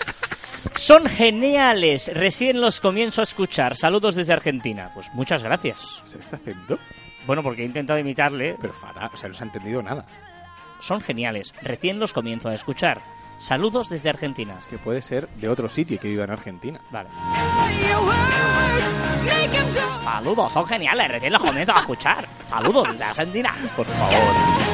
[0.76, 2.10] Son geniales.
[2.14, 3.76] Recién los comienzo a escuchar.
[3.76, 4.90] Saludos desde Argentina.
[4.94, 6.02] Pues muchas gracias.
[6.04, 6.78] ¿Se está haciendo?
[7.26, 8.56] Bueno, porque he intentado imitarle.
[8.60, 10.04] Pero fatal, o sea, no se ha entendido nada.
[10.80, 11.54] Son geniales.
[11.62, 13.00] Recién los comienzo a escuchar.
[13.38, 14.54] Saludos desde Argentina.
[14.58, 16.80] Es que puede ser de otro sitio que viva en Argentina.
[16.90, 17.08] Vale.
[20.02, 21.08] Saludos, son geniales.
[21.08, 22.26] Recién los comienzo a escuchar.
[22.46, 23.54] Saludos desde Argentina.
[23.76, 24.71] Por favor.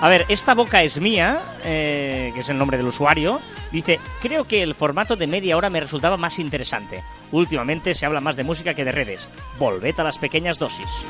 [0.00, 3.40] A ver, esta boca es mía, eh, que es el nombre del usuario.
[3.72, 7.02] Dice, creo que el formato de media hora me resultaba más interesante.
[7.32, 9.28] Últimamente se habla más de música que de redes.
[9.58, 11.04] Volved a las pequeñas dosis.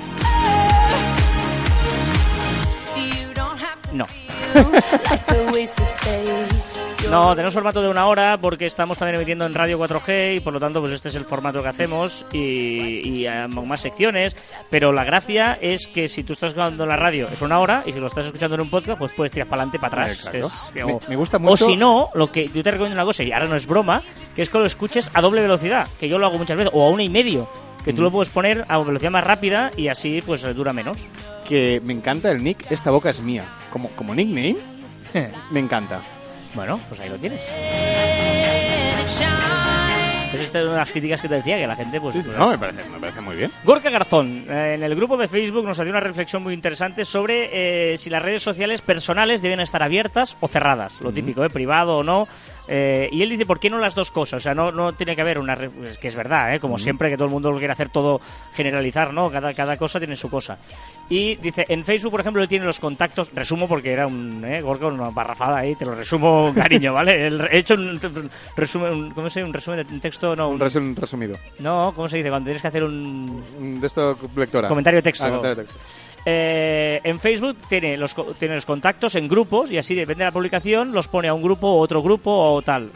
[7.11, 7.35] No.
[7.35, 10.61] Tenemos formato de una hora porque estamos también emitiendo en Radio 4G y por lo
[10.61, 12.39] tanto pues este es el formato que hacemos y,
[13.09, 14.37] y eh, más secciones.
[14.71, 17.83] Pero la gracia es que si tú estás escuchando en la radio es una hora
[17.87, 20.19] y si lo estás escuchando en un podcast pues puedes tirar para adelante para atrás.
[20.35, 23.05] Es- Me- o, me gusta o mucho- si no, lo que yo te recomiendo una
[23.07, 24.03] cosa y ahora no es broma,
[24.37, 26.87] que es que lo escuches a doble velocidad, que yo lo hago muchas veces, o
[26.87, 27.49] a una y medio.
[27.85, 30.99] Que tú lo puedes poner a velocidad más rápida y así pues dura menos.
[31.49, 33.45] Que me encanta el nick, esta boca es mía.
[33.71, 34.57] Como, como nickname,
[35.51, 36.01] me encanta.
[36.55, 37.41] Bueno, pues ahí lo tienes.
[40.31, 42.15] Pues esta es una de las críticas que te decía, que la gente, pues...
[42.15, 43.51] Sí, sí, pues, no, me parece, me parece muy bien.
[43.65, 47.93] Gorka Garzón, eh, en el grupo de Facebook nos hacía una reflexión muy interesante sobre
[47.93, 51.51] eh, si las redes sociales personales deben estar abiertas o cerradas, lo típico, ¿eh?
[51.51, 52.29] privado o no.
[52.71, 54.39] Eh, y él dice, ¿por qué no las dos cosas?
[54.39, 55.55] O sea, no, no tiene que haber una...
[55.89, 56.61] Es que es verdad, ¿eh?
[56.61, 58.21] como siempre que todo el mundo lo quiere hacer todo
[58.55, 59.31] generalizar, ¿no?
[59.31, 60.59] Cada, cada cosa tiene su cosa.
[61.09, 64.45] Y dice, en Facebook, por ejemplo, él tiene los contactos, resumo porque era un...
[64.45, 64.61] ¿eh?
[64.61, 67.27] Gorka, una barrafada ahí, te lo resumo cariño, ¿vale?
[67.27, 67.99] El- he hecho un,
[68.57, 69.49] resumen, un- ¿cómo se dice?
[69.49, 71.37] Un resumen de un texto, no, Un resumen resumido.
[71.61, 72.29] no, ¿cómo se dice?
[72.29, 73.43] Cuando tienes que hacer un...
[73.59, 74.69] Un De esto, lectora.
[74.69, 75.25] Comentario de texto.
[75.25, 75.81] Ah, comentario de texto.
[76.27, 80.33] Eh, en Facebook tiene los, tiene los contactos en grupos y así depende de la
[80.33, 82.91] publicación los pone a un grupo o otro grupo o tal.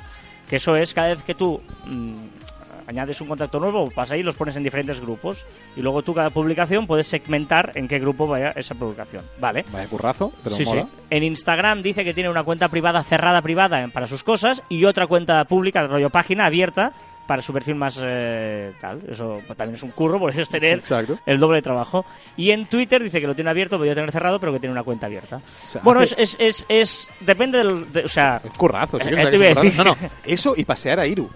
[0.48, 2.14] Que eso es cada vez que tú mm,
[2.88, 5.46] añades un contacto nuevo, vas ahí y los pones en diferentes grupos.
[5.76, 9.24] Y luego tú cada publicación puedes segmentar en qué grupo vaya esa publicación.
[9.40, 9.64] ¿Vale?
[9.72, 10.82] Vaya currazo, pero Sí, mola.
[10.82, 10.88] sí.
[11.08, 15.06] En Instagram dice que tiene una cuenta privada cerrada privada para sus cosas y otra
[15.06, 16.92] cuenta pública, rollo página abierta
[17.26, 19.00] para su perfil más eh, tal.
[19.08, 21.18] Eso pues, también es un curro, porque es tener exacto.
[21.26, 22.04] el doble de trabajo.
[22.36, 24.82] Y en Twitter dice que lo tiene abierto, podría tener cerrado, pero que tiene una
[24.82, 25.40] cuenta abierta.
[25.70, 29.14] sea, bueno, es, es, es, es- depende del, de- o sea, Es currazo, sí que
[29.14, 29.76] es Eh, te que es currazo.
[29.76, 31.30] No, no, eso y pasear a Iru.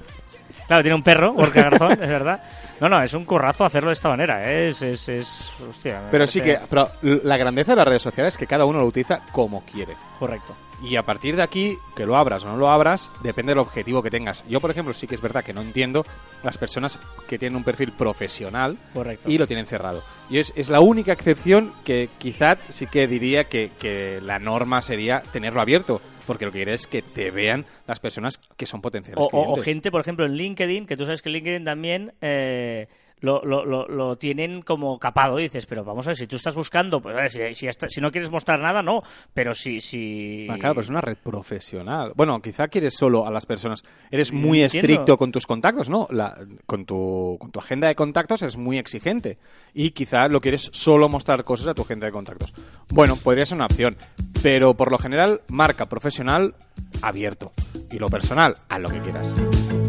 [0.67, 2.43] claro, tiene un perro, Garzón, es verdad.
[2.81, 4.69] No, no, es un currazo hacerlo de esta manera, ¿eh?
[4.69, 8.39] es, es, es hostia, Pero sí que, pero la grandeza de las redes sociales es
[8.39, 9.95] que cada uno lo utiliza como quiere.
[10.19, 10.55] correcto.
[10.83, 14.03] Y a partir de aquí, que lo abras o no lo abras, depende del objetivo
[14.03, 14.45] que tengas.
[14.49, 16.05] Yo, por ejemplo, sí que es verdad que no entiendo
[16.43, 19.31] las personas que tienen un perfil profesional Correcto.
[19.31, 20.03] y lo tienen cerrado.
[20.29, 24.83] Y es, es la única excepción que quizás sí que diría que, que la norma
[24.83, 26.01] sería tenerlo abierto.
[26.27, 29.93] Porque lo que quieres es que te vean las personas que son potenciales O, gente,
[29.93, 32.89] por ejemplo, en LinkedIn, que tú sabes que LinkedIn también eh,
[33.21, 35.39] lo, lo, lo, lo tienen como capado.
[35.41, 37.69] Y dices, pero vamos a ver, si tú estás buscando, pues a ver, si, si,
[37.69, 39.03] hasta- si no quieres mostrar nada, no.
[39.33, 39.81] Pero si.
[39.81, 40.47] si...
[40.51, 42.13] Ah, claro, pero es una red profesional.
[42.15, 43.85] Bueno, quizá quieres solo a las personas.
[44.11, 46.07] Eres muy estricto con tus contactos, ¿no?
[46.11, 49.39] La- con, tu, con tu agenda de contactos eres muy exigente.
[49.75, 52.53] Y quizá lo quieres solo mostrar cosas a tu agenda de contactos.
[52.91, 53.97] Bueno, podría ser una opción.
[54.43, 56.55] Pero por lo general, marca profesional
[57.03, 57.53] abierto.
[57.91, 59.86] Y lo personal, haz lo que quieras.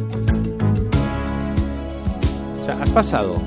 [2.68, 3.42] Sea, has pasado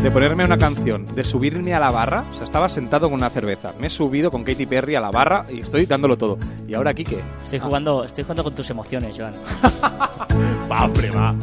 [0.00, 3.28] de ponerme una canción, de subirme a la barra, o sea, estaba sentado con una
[3.28, 6.38] cerveza, me he subido con Katy Perry a la barra y estoy dándolo todo.
[6.68, 7.18] ¿Y ahora aquí qué?
[7.42, 9.34] Estoy jugando, estoy jugando con tus emociones, Joan.
[10.70, 11.34] Va, hombre, va.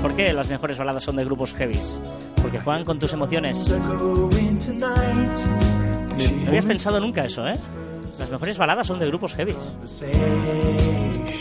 [0.00, 2.00] ¿Por qué las mejores baladas son de grupos heavies?
[2.40, 3.68] Porque juegan con tus emociones.
[3.68, 4.30] No
[6.48, 7.58] habías pensado nunca eso, ¿eh?
[8.18, 9.58] Las mejores baladas son de grupos heavies.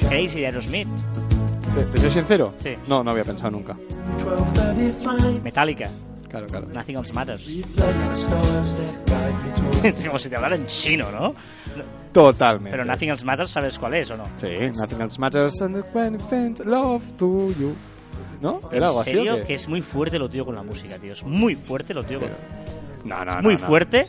[0.10, 0.90] Crazy de Aerosmith,
[1.76, 2.54] ¿Te, te soy sincero?
[2.58, 2.76] Sí.
[2.88, 3.76] No, no había pensado nunca.
[5.44, 5.90] Metallica,
[6.30, 6.68] Claro, claro.
[6.74, 7.46] Nothing Else Matters.
[10.08, 11.34] Como si te hablara en chino, ¿no?
[12.12, 12.72] Totalmente.
[12.72, 14.24] Pero Nothing Else Matters, ¿sabes cuál es o no?
[14.36, 17.76] Sí, Nothing Else Matters and the love to you.
[18.42, 18.60] ¿No?
[18.72, 19.48] ¿Era algo en así serio o qué?
[19.48, 21.14] que es muy fuerte lo tuyo con la música, tío.
[21.14, 22.30] Es muy fuerte lo tuyo con...
[23.06, 23.60] No, no, Es no, muy no.
[23.60, 24.08] fuerte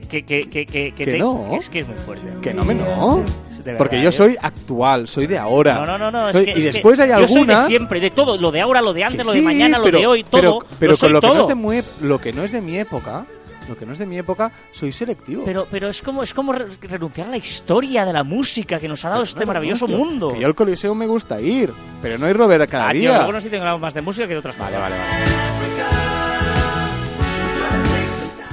[0.00, 1.54] que, que, que, que, Que te- no.
[1.56, 2.28] Es que es muy fuerte.
[2.42, 3.24] Que no me no.
[3.64, 4.12] De Porque yo ¿eh?
[4.12, 5.74] soy actual, soy de ahora.
[5.74, 6.32] No, no, no, no.
[6.32, 7.66] Soy- es que, y es después que hay Yo soy de algunas...
[7.66, 8.36] siempre, de todo.
[8.38, 10.52] Lo de ahora, lo de antes, lo de sí, mañana, pero- lo de hoy, pero-
[10.58, 10.66] todo.
[10.78, 11.34] Pero, soy con lo que, todo.
[11.36, 13.26] no es de muy- lo que no es de mi época,
[13.68, 15.42] lo que no es de mi época, soy selectivo.
[15.44, 18.88] Pero, pero es como es como re- renunciar a la historia de la música que
[18.88, 20.32] nos ha dado este Claro, maravilloso tío, mundo.
[20.32, 23.18] Que yo al coliseo me gusta ir, pero no ir Robert cada Ah, tío, día.
[23.18, 25.97] algunos sí tengo más de música que de otras Vale, vale, vale.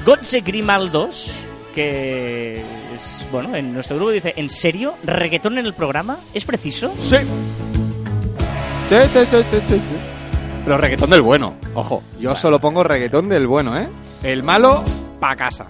[0.06, 2.64] Gotze Grimaldos, que
[2.94, 4.94] es, bueno, en nuestro grupo dice, ¿en serio?
[5.04, 6.20] ¿Reggaetón en el programa?
[6.34, 6.94] ¿Es preciso?
[7.00, 7.18] Sí.
[8.88, 9.82] Sí, sí, sí, sí, sí.
[10.64, 11.56] Pero reggaetón del bueno.
[11.74, 13.88] Ojo, yo solo pongo reggaetón del bueno, ¿eh?
[14.24, 14.84] El malo,
[15.20, 15.66] pa' casa.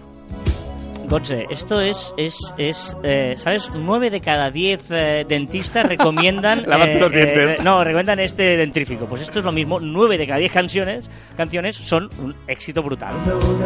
[1.07, 3.69] Gotze, esto es, es, es eh, ¿sabes?
[3.75, 6.63] Nueve de cada diez eh, dentistas recomiendan...
[6.67, 7.63] Lavaste los dientes.
[7.63, 9.05] no, recomiendan este dentrífico.
[9.05, 13.15] Pues esto es lo mismo, nueve de cada diez canciones, canciones son un éxito brutal.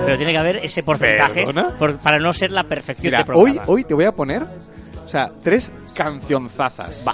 [0.05, 1.43] Pero tiene que haber ese porcentaje
[1.77, 3.51] por- para no ser la perfección Mira, de programa.
[3.51, 7.05] hoy, hoy te voy a poner, o sea, tres cancionzazas.
[7.07, 7.13] Va.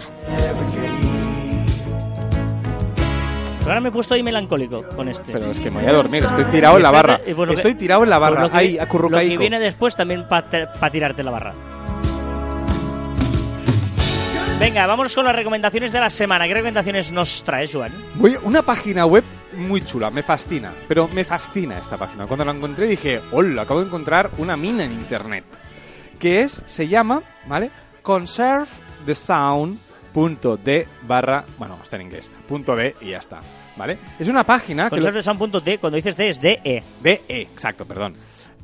[3.66, 5.34] Pero ahora me he puesto ahí melancólico con este.
[5.34, 7.20] Pero es que me voy a dormir, estoy tirado en la barra.
[7.50, 10.90] Que- Estoy tirado en la barra, lo que- ahí, Lo que viene después también para
[10.92, 11.54] tirarte la barra.
[14.60, 16.48] Venga, vamos con las recomendaciones de la semana.
[16.48, 17.92] ¿Qué recomendaciones nos traes, Joan?
[18.16, 19.24] Voy a una página web
[19.58, 20.72] muy chula, me fascina.
[20.88, 22.26] Pero me fascina esta página.
[22.28, 25.44] Cuando la encontré dije, hola, acabo de encontrar una mina en internet.
[26.20, 27.72] Que es, se llama, ¿vale?
[30.16, 33.40] conservethesound.de barra, bueno, está en inglés, punto .de y ya está,
[33.76, 33.98] ¿vale?
[34.18, 34.96] Es una página que...
[34.98, 36.84] lo- Conservesound.d, cuando dices D es DE.
[37.04, 38.16] DE, exacto, perdón.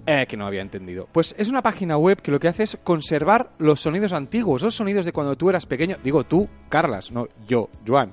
[0.05, 1.07] Eh, que no había entendido.
[1.11, 4.73] Pues es una página web que lo que hace es conservar los sonidos antiguos, los
[4.73, 5.97] sonidos de cuando tú eras pequeño.
[6.03, 8.11] Digo tú, Carlas, no yo, Joan.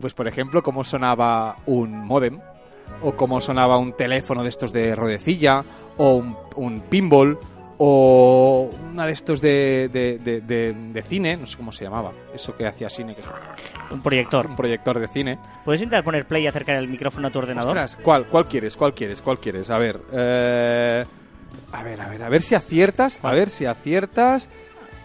[0.00, 2.38] Pues por ejemplo, cómo sonaba un modem,
[3.02, 5.64] o cómo sonaba un teléfono de estos de rodecilla,
[5.96, 7.38] o un, un pinball,
[7.78, 12.12] o una de estos de, de, de- de- de cine, no sé cómo se llamaba,
[12.34, 13.22] eso que hacía cine, que
[13.94, 14.46] Un proyector.
[14.46, 15.38] un proyector de cine.
[15.64, 17.70] ¿Puedes intentar poner play y acercar el micrófono a tu ordenador?
[17.76, 18.76] Ostras, ¿cuál, ¿cuál quieres?
[18.76, 19.20] ¿Cuál quieres?
[19.20, 19.68] ¿Cuál quieres?
[19.70, 21.04] A ver, eh,
[21.72, 24.48] a ver, a ver, a ver si aciertas, a ver si aciertas.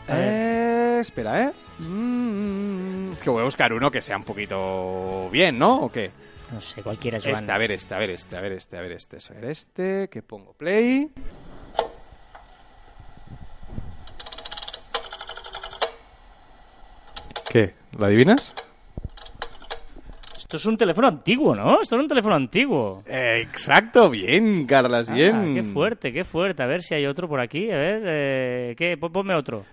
[0.07, 0.29] A ver.
[0.34, 1.51] Eh, espera, ¿eh?
[1.79, 5.81] Mm, es que voy a buscar uno que sea un poquito bien, ¿no?
[5.81, 6.12] ¿O qué?
[6.53, 7.36] No sé, cualquiera, Joan.
[7.36, 9.45] Este, a ver, este, a ver, este, a ver, este, a ver, este, a ver,
[9.45, 11.10] este, que pongo play.
[17.51, 17.73] ¿Qué?
[17.97, 18.55] ¿Lo adivinas?
[20.37, 21.81] Esto es un teléfono antiguo, ¿no?
[21.81, 23.03] Esto es un teléfono antiguo.
[23.05, 25.53] Eh, exacto, bien, Carlas, Ah, bien.
[25.55, 26.63] qué fuerte, qué fuerte.
[26.63, 27.69] A ver si hay otro por aquí.
[27.71, 28.97] A ver, eh, ¿qué?
[28.97, 29.65] Pon- Ponme otro.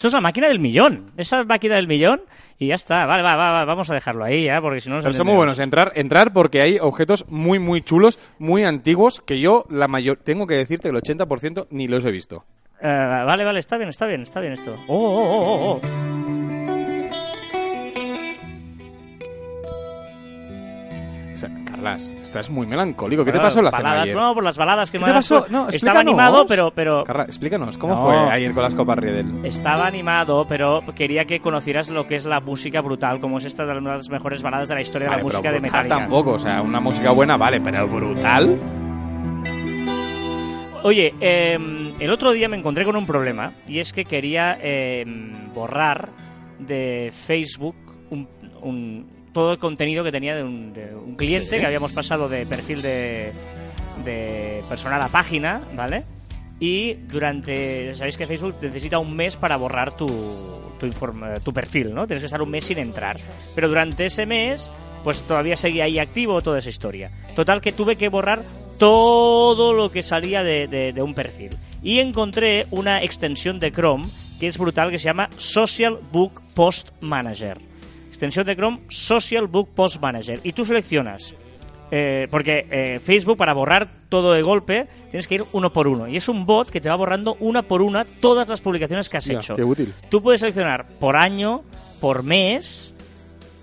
[0.00, 1.10] Esto es la máquina del millón.
[1.18, 2.22] Esa es la máquina del millón
[2.58, 3.04] y ya está.
[3.04, 5.26] Vale, va, va, va, vamos a dejarlo ahí ya, porque si no nos Pero son
[5.26, 5.58] muy buenos.
[5.58, 10.46] Entrar, entrar porque hay objetos muy, muy chulos, muy antiguos, que yo, la mayor, tengo
[10.46, 12.46] que decirte que el 80% ni los he visto.
[12.80, 14.74] Eh, vale, vale, está bien, está bien, está bien esto.
[14.88, 16.39] Oh, oh, oh, oh, oh.
[21.80, 23.24] Carlas, estás muy melancólico.
[23.24, 24.16] ¿Qué te pasó la cena baladas, ayer?
[24.16, 25.46] No, por las baladas que ¿Qué me pasó?
[25.48, 28.04] No, Estaba animado, pero, pero Carla, explícanos, ¿cómo No.
[28.04, 29.44] fue ayer con las copas Riedel?
[29.44, 33.64] Estaba animado, pero quería que conocieras lo que es la música brutal, como es esta
[33.64, 35.96] de las mejores baladas de la historia de la música de Metallica.
[35.96, 38.58] tampoco, o sea, una música buena, vale, pero brutal.
[40.82, 41.58] Oye, eh,
[41.98, 45.04] el otro día me encontré con un problema y es que quería eh,
[45.54, 46.08] borrar
[46.58, 47.76] de Facebook
[48.10, 48.28] un,
[48.62, 52.46] un- todo el contenido que tenía de un, de un cliente que habíamos pasado de
[52.46, 53.32] perfil de,
[54.04, 56.04] de personal a página, ¿vale?
[56.58, 60.06] Y durante, sabéis que Facebook necesita un mes para borrar tu,
[60.78, 62.06] tu, perfil, ¿no?
[62.06, 63.16] Tienes que estar un mes sin entrar.
[63.54, 64.70] Pero durante ese mes,
[65.02, 67.10] pues todavía seguía ahí activo toda esa historia.
[67.34, 68.44] Total que tuve que borrar
[68.78, 71.50] todo lo que salía de, de- de un perfil.
[71.82, 74.04] Y encontré una extensión de Chrome
[74.38, 77.58] que es brutal, que se llama Social Book Post Manager.
[78.20, 80.40] Extensión de Chrome Social Book Post Manager.
[80.44, 81.34] Y tú seleccionas
[81.90, 86.06] eh, porque eh, Facebook, para borrar todo de golpe, tienes que ir uno por uno.
[86.06, 89.16] Y es un bot que te va borrando una por una todas las publicaciones que
[89.16, 89.54] has hecho.
[89.54, 89.94] qué útil.
[90.10, 91.62] Tú puedes seleccionar por año,
[91.98, 92.92] por mes,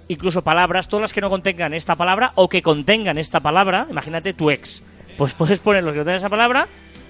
[0.08, 3.86] incluso palabras, todas las que no contengan esta palabra o que contengan esta palabra.
[3.92, 4.82] Imagínate tu ex.
[5.20, 6.68] Pues puedes poner los que contengan esa palabra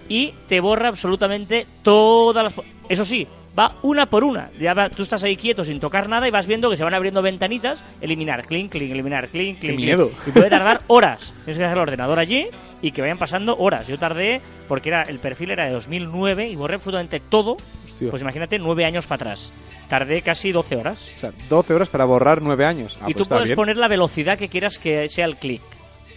[0.10, 2.65] y te borra absolutamente todas las.
[2.89, 3.25] Eso sí,
[3.58, 4.50] va una por una.
[4.60, 6.93] Ya va- tú estás ahí quieto sin tocar nada y vas viendo que se van
[6.93, 9.76] abriendo ventanitas, eliminar, clink, clink, eliminar, clink, clink.
[9.76, 9.78] clink.
[9.78, 10.12] miedo.
[10.26, 11.34] Y puede tardar horas.
[11.46, 12.48] Tienes que dejar el ordenador allí
[12.82, 13.88] y que vayan pasando horas.
[13.88, 17.58] Yo tardé, porque era el perfil era de 2009 y borré absolutamente todo.
[17.86, 18.10] Hostia.
[18.10, 19.52] Pues imagínate, nueve años para atrás.
[19.89, 21.12] Tardé casi 12 horas.
[21.15, 22.98] O sea, 12 horas para borrar 9 años.
[23.02, 23.56] Ah, y pues tú puedes bien.
[23.56, 25.62] poner la velocidad que quieras que sea el clic.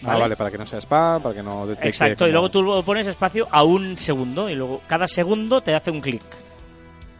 [0.03, 1.87] Ah, vale, para que no sea spam, para que no detecte...
[1.89, 5.91] Exacto, y luego tú pones espacio a un segundo y luego cada segundo te hace
[5.91, 6.23] un clic.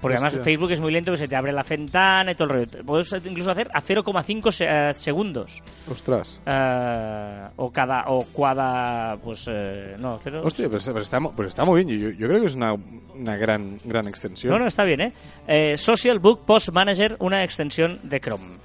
[0.02, 0.44] Porque además.
[0.44, 2.86] Facebook es muy lento que se te abre la ventana y todo el rollo.
[2.86, 5.62] Puedes incluso hacer a 0,5 se- eh, segundos.
[5.90, 6.42] Ostras.
[6.46, 10.42] Eh, o cada, o cada, pues, eh, no, cero...
[10.44, 12.00] Hostia, pues, pues está, mu- pues está muy bien.
[12.00, 14.52] Yo, yo creo que es una, una gran, gran extensión.
[14.54, 15.14] No, no, está bien, ¿eh?
[15.48, 18.62] Eh, Social Book Post Manager, una extensión de Chrome.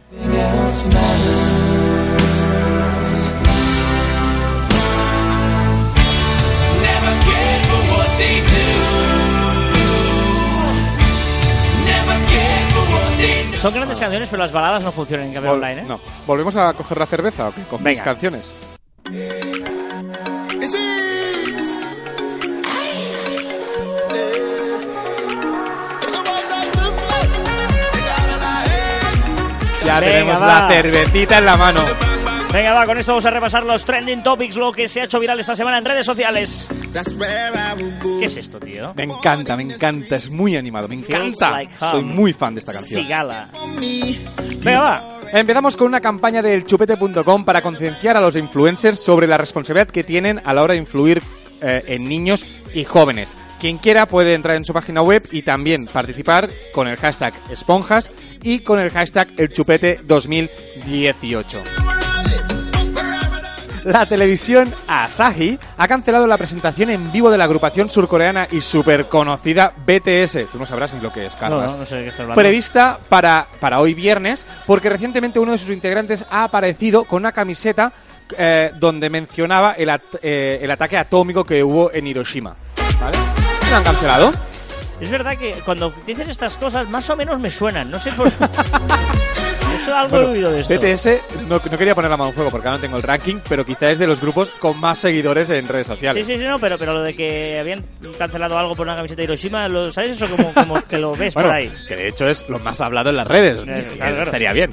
[13.57, 15.85] Son grandes canciones, pero las baladas no funcionan en cambio Vol- online, ¿eh?
[15.89, 15.99] No.
[16.27, 17.63] ¿Volvemos a coger la cerveza o qué?
[17.63, 18.55] Con mis canciones.
[19.13, 19.47] Head.
[29.85, 30.47] Ya Venga, tenemos va.
[30.47, 31.81] la cervecita en la mano.
[32.57, 35.21] Venga, va, con esto vamos a repasar los trending topics, lo que se ha hecho
[35.21, 36.67] viral esta semana en redes sociales.
[38.19, 38.95] ¿Qué es esto, tío?
[38.95, 40.17] Me encanta, me encanta.
[40.17, 41.51] Es muy animado, me encanta.
[41.51, 41.77] like.
[41.77, 43.03] Soy muy fan de esta canción.
[43.03, 43.51] Sigala.
[44.65, 45.19] Venga, va.
[45.35, 50.03] Empezamos con una campaña del chupete.com para concienciar a los influencers sobre la responsabilidad que
[50.03, 51.23] tienen a la hora de influir
[51.61, 53.37] eh, en niños y jóvenes.
[53.61, 58.11] Quien quiera puede entrar en su página web y también participar con el hashtag esponjas
[58.43, 61.86] y con el hashtag el chupete 2018.
[63.87, 69.07] La televisión Asahi ha cancelado la presentación en vivo de la agrupación surcoreana y super
[69.07, 70.51] conocida BTS.
[70.51, 71.73] Tú no sabrás ni lo que es, No, Carlos.
[71.73, 72.41] no, no sé de qué estás hablando.
[72.43, 77.31] Prevista para, para hoy viernes, porque recientemente uno de sus integrantes ha aparecido con una
[77.31, 77.93] camiseta
[78.37, 82.57] eh, donde mencionaba el, at- eh, el ataque atómico que hubo en Hiroshima.
[83.01, 83.17] ¿Vale?
[83.71, 84.33] ¿Lo han cancelado?
[85.01, 88.33] Es verdad que cuando dices estas cosas más o menos me suenan, no sé por
[89.87, 90.75] Eso algo he oído de esto.
[90.75, 91.07] BTS,
[91.49, 93.65] no, no quería poner la mano en fuego porque ahora no tengo el ranking, pero
[93.65, 96.27] quizá es de los grupos con más seguidores en redes Sí, sociales.
[96.27, 97.85] sí, sí, no, pero, pero lo de que habían
[98.19, 101.35] cancelado algo por una camiseta de Hiroshima, lo, ¿sabes eso como, como que lo ves
[101.35, 101.73] Bueno, por ahí?
[101.89, 103.57] que de hecho es lo más hablado en las redes.
[103.59, 104.23] Eh, claro, claro.
[104.23, 104.71] Estaría bien.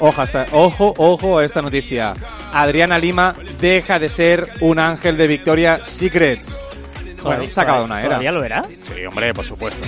[0.00, 2.12] Ojo, hasta, ojo, ojo a esta noticia.
[2.52, 6.60] Adriana Lima deja de ser un ángel de Victoria Secrets.
[7.24, 8.08] Bueno, se ha acabado una era.
[8.08, 8.62] ¿Todavía lo era?
[8.80, 9.84] Sí, hombre, por supuesto.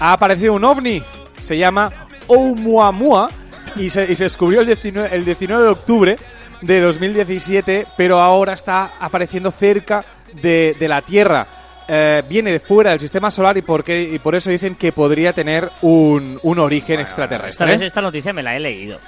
[0.00, 1.02] Ha aparecido un ovni.
[1.42, 1.90] Se llama
[2.26, 3.30] Oumuamua
[3.76, 6.18] y se, y se descubrió el 19, el 19 de octubre
[6.62, 10.04] de 2017, pero ahora está apareciendo cerca
[10.42, 11.46] de, de la Tierra.
[11.90, 14.92] Eh, viene de fuera del sistema solar y por, qué- y por eso dicen que
[14.92, 17.66] podría tener un, un origen Esta extraterrestre.
[17.66, 18.98] vez esta noticia me la he leído.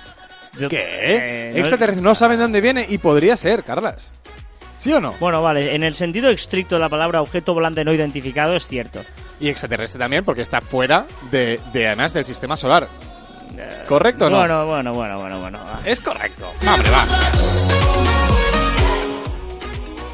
[0.59, 0.79] Yo- ¿Qué?
[0.81, 2.03] eh, no- Extraterrestre.
[2.03, 4.13] No saben dónde viene y podría ser, Carlas.
[4.81, 5.15] ¿Sí o no?
[5.21, 9.03] Bueno, vale, en el sentido estricto de la palabra objeto volante no identificado es cierto.
[9.39, 12.89] Y extraterrestre también porque está fuera de, de además del sistema solar.
[13.87, 14.39] ¿Correcto o no?
[14.39, 15.59] Bueno, bueno, bueno, bueno, bueno.
[15.85, 16.51] Es correcto.
[16.67, 17.05] Hombre, va.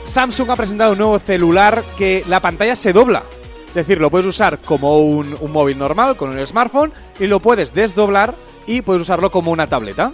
[0.06, 3.22] Samsung ha presentado un nuevo celular que la pantalla se dobla.
[3.68, 7.38] Es decir, lo puedes usar como un, un móvil normal, con un smartphone, y lo
[7.38, 8.34] puedes desdoblar
[8.66, 10.10] y puedes usarlo como una tableta.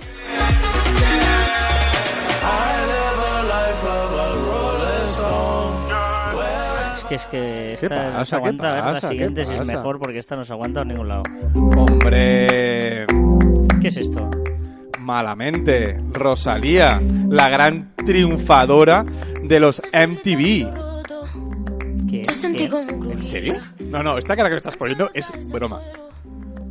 [7.12, 8.10] Que es que esta pasa?
[8.18, 10.52] no se ¿Qué aguanta a ver la siguiente si es mejor porque esta no se
[10.52, 11.22] aguanta a ningún lado.
[11.54, 13.06] Hombre,
[13.80, 14.30] ¿Qué es esto?
[14.98, 15.98] malamente.
[16.12, 19.04] Rosalía, la gran triunfadora
[19.42, 20.72] de los MTV.
[22.08, 22.70] ¿Qué ¿Qué?
[23.10, 23.54] ¿En serio?
[23.80, 25.80] No, no, esta cara que me estás poniendo es broma.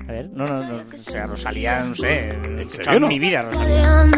[0.08, 0.76] A ver, no, no, no.
[0.78, 2.30] O sea, Rosalía, no sé.
[2.30, 3.08] ¿En serio no?
[3.10, 4.10] mi vida, Rosalía.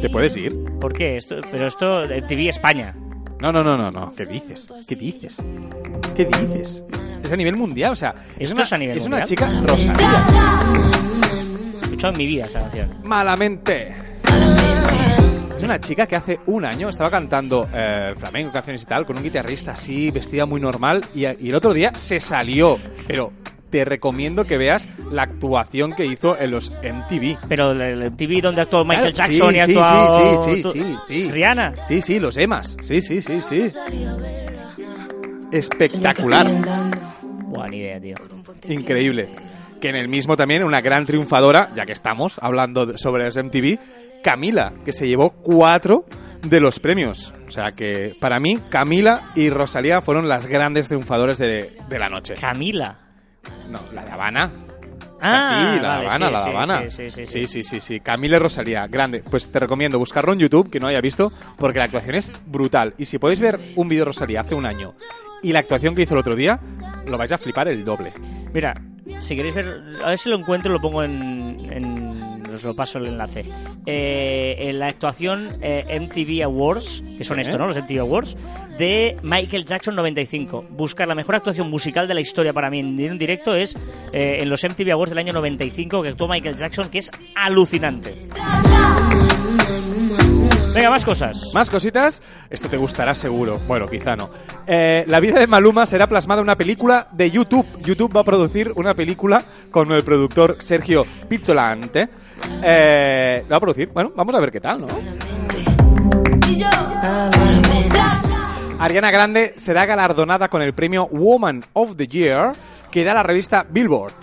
[0.00, 0.56] ¿Te puedes ir?
[0.80, 1.16] ¿Por qué?
[1.18, 2.94] Esto, pero esto, TV España.
[3.42, 4.14] No, no, no, no, no.
[4.14, 4.68] ¿Qué dices?
[4.86, 5.42] ¿Qué dices?
[6.14, 6.84] ¿Qué dices?
[7.24, 9.62] Es a nivel mundial, o sea, es ¿Esto una, es a nivel es una chica
[9.66, 10.26] Rosalía.
[11.74, 13.00] He escuchado en mi vida esta canción.
[13.02, 13.96] Malamente.
[15.56, 19.16] Es una chica que hace un año estaba cantando eh, flamenco, canciones y tal, con
[19.16, 22.78] un guitarrista así, vestida muy normal, y, y el otro día se salió.
[23.08, 23.32] Pero
[23.72, 27.38] te recomiendo que veas la actuación que hizo en los MTV.
[27.48, 29.66] Pero el, el TV donde actuó Michael Claro, Jackson sí, y ha
[30.44, 31.32] sí, sí.
[31.32, 31.72] Rihanna.
[31.88, 32.76] Sí, sí, los emas.
[32.82, 33.72] Sí, sí, sí, sí.
[35.50, 36.46] Espectacular.
[37.46, 38.14] Buah, ni idea, tío.
[38.68, 39.28] Increíble.
[39.80, 43.78] Que en el mismo también una gran triunfadora, ya que estamos hablando sobre los MTV,
[44.22, 46.04] Camila, que se llevó cuatro
[46.42, 47.32] de los premios.
[47.48, 52.10] O sea que para mí Camila y Rosalía fueron las grandes triunfadores de, de la
[52.10, 52.34] noche.
[52.38, 52.98] Camila.
[53.68, 54.50] No, la de Habana.
[55.24, 56.90] Ah, sí, la vale, Habana, sí, la sí, Habana.
[56.90, 58.00] sí, sí, sí, sí, sí, sí, sí.
[58.00, 59.22] Camila y Rosalía, grande.
[59.28, 62.94] Pues te recomiendo buscarlo en YouTube, que no haya visto, porque la actuación es brutal.
[62.98, 64.94] Y si podéis ver un vídeo de Rosalía hace un año
[65.42, 66.58] y la actuación que hizo el otro día,
[67.06, 68.12] lo vais a flipar el doble.
[68.52, 68.74] Mira,
[69.20, 71.91] si queréis ver, a ver si lo encuentro, lo pongo en, en-
[72.54, 73.44] os lo paso el enlace.
[73.86, 77.66] Eh, en la actuación eh, MTV Awards, que son esto, ¿no?
[77.66, 78.36] Los MTV Awards,
[78.78, 80.66] de Michael Jackson 95.
[80.70, 83.76] Buscar la mejor actuación musical de la historia para mí en directo es
[84.12, 88.14] eh, en los MTV Awards del año 95 que actuó Michael Jackson, que es alucinante.
[90.74, 91.50] Venga, más cosas.
[91.52, 93.58] Más cositas, esto te gustará seguro.
[93.66, 94.30] Bueno, quizá no.
[94.66, 97.66] Eh, la vida de Maluma será plasmada en una película de YouTube.
[97.82, 102.08] YouTube va a producir una película con el productor Sergio Pizzolante.
[102.62, 103.90] Eh, la va a producir.
[103.92, 104.88] Bueno, vamos a ver qué tal, ¿no?
[108.78, 112.52] Ariana Grande será galardonada con el premio Woman of the Year
[112.90, 114.14] que da la revista Billboard.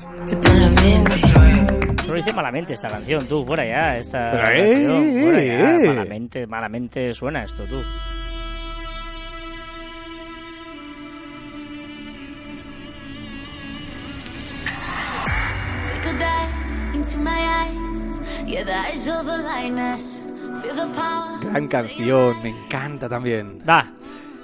[2.20, 3.96] Dice malamente esta canción, tú, fuera ya.
[3.98, 5.76] Esta eh, canción, fuera ya.
[5.78, 5.88] eh.
[5.88, 7.82] Malamente, malamente suena esto, tú.
[21.50, 23.64] Gran canción, me encanta también.
[23.68, 23.86] Va,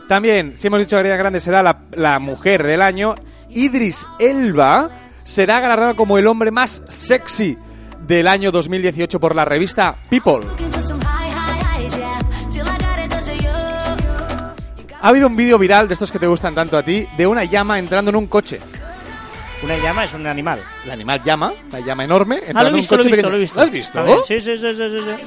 [0.07, 3.15] También, si hemos dicho que Ariana Grande será la, la mujer del año,
[3.49, 4.89] Idris Elba
[5.26, 7.57] será galardonado como el hombre más sexy
[8.08, 10.45] del año 2018 por la revista People.
[15.01, 17.43] Ha habido un vídeo viral de estos que te gustan tanto a ti, de una
[17.43, 18.60] llama entrando en un coche.
[19.64, 20.60] Una llama es un animal.
[20.84, 22.38] El animal llama, la llama enorme.
[22.38, 23.30] Ah, entrando lo he en un visto, lo he coche visto, pequeño.
[23.30, 23.56] lo he visto.
[23.56, 24.03] ¿Lo has visto?
[24.03, 25.26] Ver, sí, sí, sí, sí, sí, sí.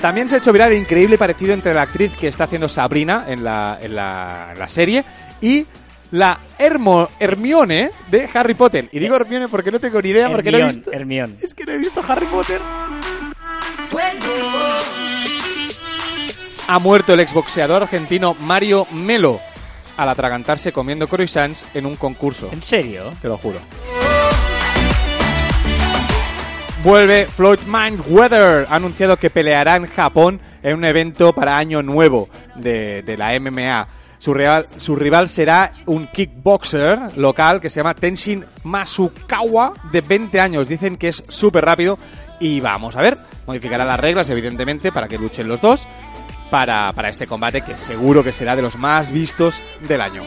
[0.00, 3.24] También se ha hecho viral el increíble parecido entre la actriz que está haciendo Sabrina
[3.26, 5.02] en la, en la, en la serie
[5.40, 5.66] y
[6.10, 8.88] la Hermo- Hermione de Harry Potter.
[8.92, 10.92] Y digo Hermione porque no tengo ni idea, porque no he visto...
[10.92, 11.36] Hermión.
[11.42, 12.60] Es que no he visto Harry Potter.
[16.68, 19.38] Ha muerto el exboxeador argentino Mario Melo
[19.96, 22.50] al atragantarse comiendo croissants en un concurso.
[22.52, 23.12] ¿En serio?
[23.22, 23.58] Te lo juro.
[26.82, 28.66] Vuelve Floyd Mayweather.
[28.68, 33.38] Ha anunciado que peleará en Japón en un evento para Año Nuevo de, de la
[33.40, 33.88] MMA.
[34.18, 40.68] Su rival, será un kickboxer local que se llama Tenshin Masukawa, de 20 años.
[40.68, 41.98] Dicen que es súper rápido
[42.40, 43.16] y vamos a ver.
[43.46, 45.86] Modificará las reglas, evidentemente, para que luchen los dos
[46.50, 50.22] para, para este combate que seguro que será de los más vistos del año.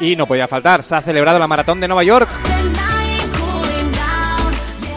[0.00, 2.28] Y no podía faltar, se ha celebrado la maratón de Nueva York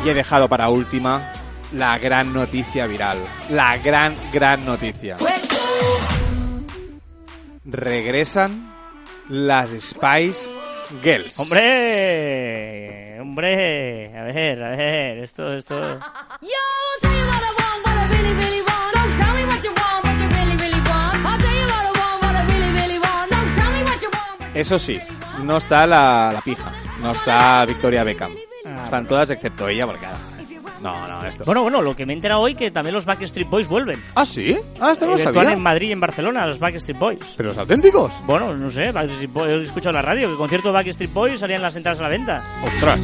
[0.03, 1.31] y he dejado para última
[1.73, 3.17] la gran noticia viral.
[3.49, 5.17] La gran, gran noticia.
[7.65, 8.73] Regresan
[9.29, 10.49] las Spice
[11.03, 11.37] Girls.
[11.39, 13.19] ¡Hombre!
[13.19, 14.17] ¡Hombre!
[14.17, 15.99] A ver, a ver, esto, esto...
[24.53, 24.99] Eso sí,
[25.43, 28.31] no está la, la pija, no está Victoria Beckham.
[28.65, 30.07] Ah, Están todas excepto ella porque...
[30.81, 31.43] No, no, esto...
[31.45, 34.01] Bueno, bueno, lo que me he enterado hoy que también los Backstreet Boys vuelven.
[34.15, 34.57] ¿Ah, sí?
[34.79, 35.51] Ah, esto no lo Eh, sabía.
[35.53, 37.19] en Madrid y en Barcelona, los Backstreet Boys.
[37.35, 38.11] ¿Pero los auténticos?
[38.25, 41.13] Bueno, no sé, Backstreet Boys, he escuchado en la radio que el concierto de Backstreet
[41.13, 42.41] Boys salían las entradas a la venta.
[42.63, 42.99] ¡Ostras!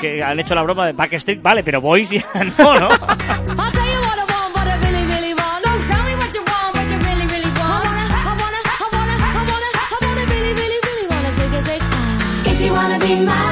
[0.00, 2.24] Que han hecho la broma de Backstreet, vale, pero Boys ya
[2.58, 2.88] no, ¿no?
[2.88, 5.64] I'll tell you what I want, what I really, really want.
[5.64, 7.84] So tell me what you want, what you really, really want.
[7.84, 12.50] I wanna, I wanna, I wanna, I wanna, really, really, really wanna say, say, say.
[12.52, 13.43] If you wanna be my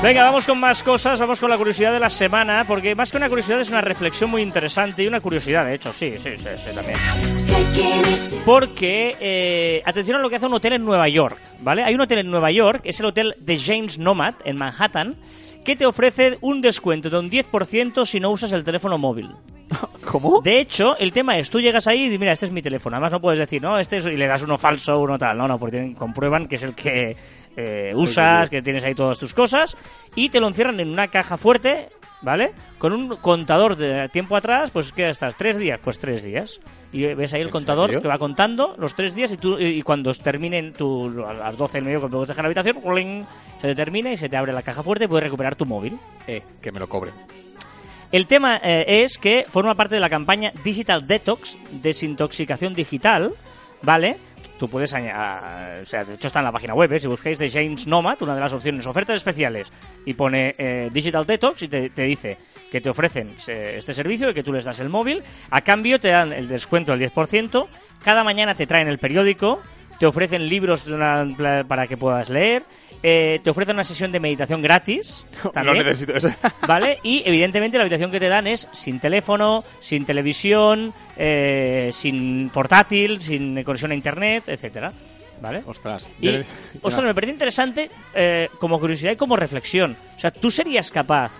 [0.00, 3.16] Venga, vamos con más cosas, vamos con la curiosidad de la semana, porque más que
[3.16, 6.48] una curiosidad es una reflexión muy interesante y una curiosidad, de hecho, sí, sí, sí,
[6.56, 6.96] sí también.
[8.44, 11.82] Porque, eh, atención a lo que hace un hotel en Nueva York, ¿vale?
[11.82, 15.16] Hay un hotel en Nueva York, es el hotel de James Nomad, en Manhattan,
[15.64, 19.34] que te ofrece un descuento de un 10% si no usas el teléfono móvil.
[20.06, 20.40] ¿Cómo?
[20.40, 22.96] De hecho, el tema es, tú llegas ahí y dices, mira, este es mi teléfono.
[22.96, 24.06] Además no puedes decir, no, este es...
[24.06, 25.36] Y le das uno falso, uno tal.
[25.36, 27.16] No, no, porque comprueban que es el que
[27.58, 29.76] eh, usas, que tienes ahí todas tus cosas.
[30.14, 31.88] Y te lo encierran en una caja fuerte,
[32.22, 32.52] ¿vale?
[32.78, 35.36] Con un contador de tiempo atrás, pues ¿qué estás?
[35.36, 35.80] ¿Tres días?
[35.82, 36.60] Pues tres días.
[36.92, 38.00] Y ves ahí el ¿En contador serio?
[38.00, 41.78] que va contando los tres días y, tú, y cuando terminen tu, a las 12
[41.78, 43.26] del medio cuando puedes dejar la habitación,
[43.60, 45.98] se te termina y se te abre la caja fuerte y puedes recuperar tu móvil.
[46.26, 47.10] Eh, que me lo cobre.
[48.10, 53.34] El tema eh, es que forma parte de la campaña Digital Detox, desintoxicación digital,
[53.82, 54.16] ¿vale?
[54.58, 56.98] Tú puedes añadir, o sea, de hecho está en la página web, ¿eh?
[56.98, 59.70] si buscáis de James Nomad, una de las opciones, ofertas especiales,
[60.04, 62.38] y pone eh, Digital Detox y te, dice
[62.70, 66.00] que te ofrecen eh, este servicio y que tú les das el móvil, a cambio
[66.00, 67.68] te dan el descuento del 10%,
[68.02, 69.62] cada mañana te traen el periódico,
[69.98, 70.84] te ofrecen libros
[71.66, 72.62] para que puedas leer,
[73.02, 75.24] eh, te ofrecen una sesión de meditación gratis.
[75.64, 76.30] No necesito eso.
[76.66, 76.98] ¿Vale?
[77.02, 83.20] Y evidentemente la habitación que te dan es sin teléfono, sin televisión, eh, sin portátil,
[83.20, 84.92] sin conexión a internet, etcétera.
[85.40, 85.62] ¿Vale?
[85.66, 86.08] Ostras.
[86.20, 86.28] Y,
[86.82, 89.96] ostras, me parece interesante eh, como curiosidad y como reflexión.
[90.16, 91.30] O sea, tú serías capaz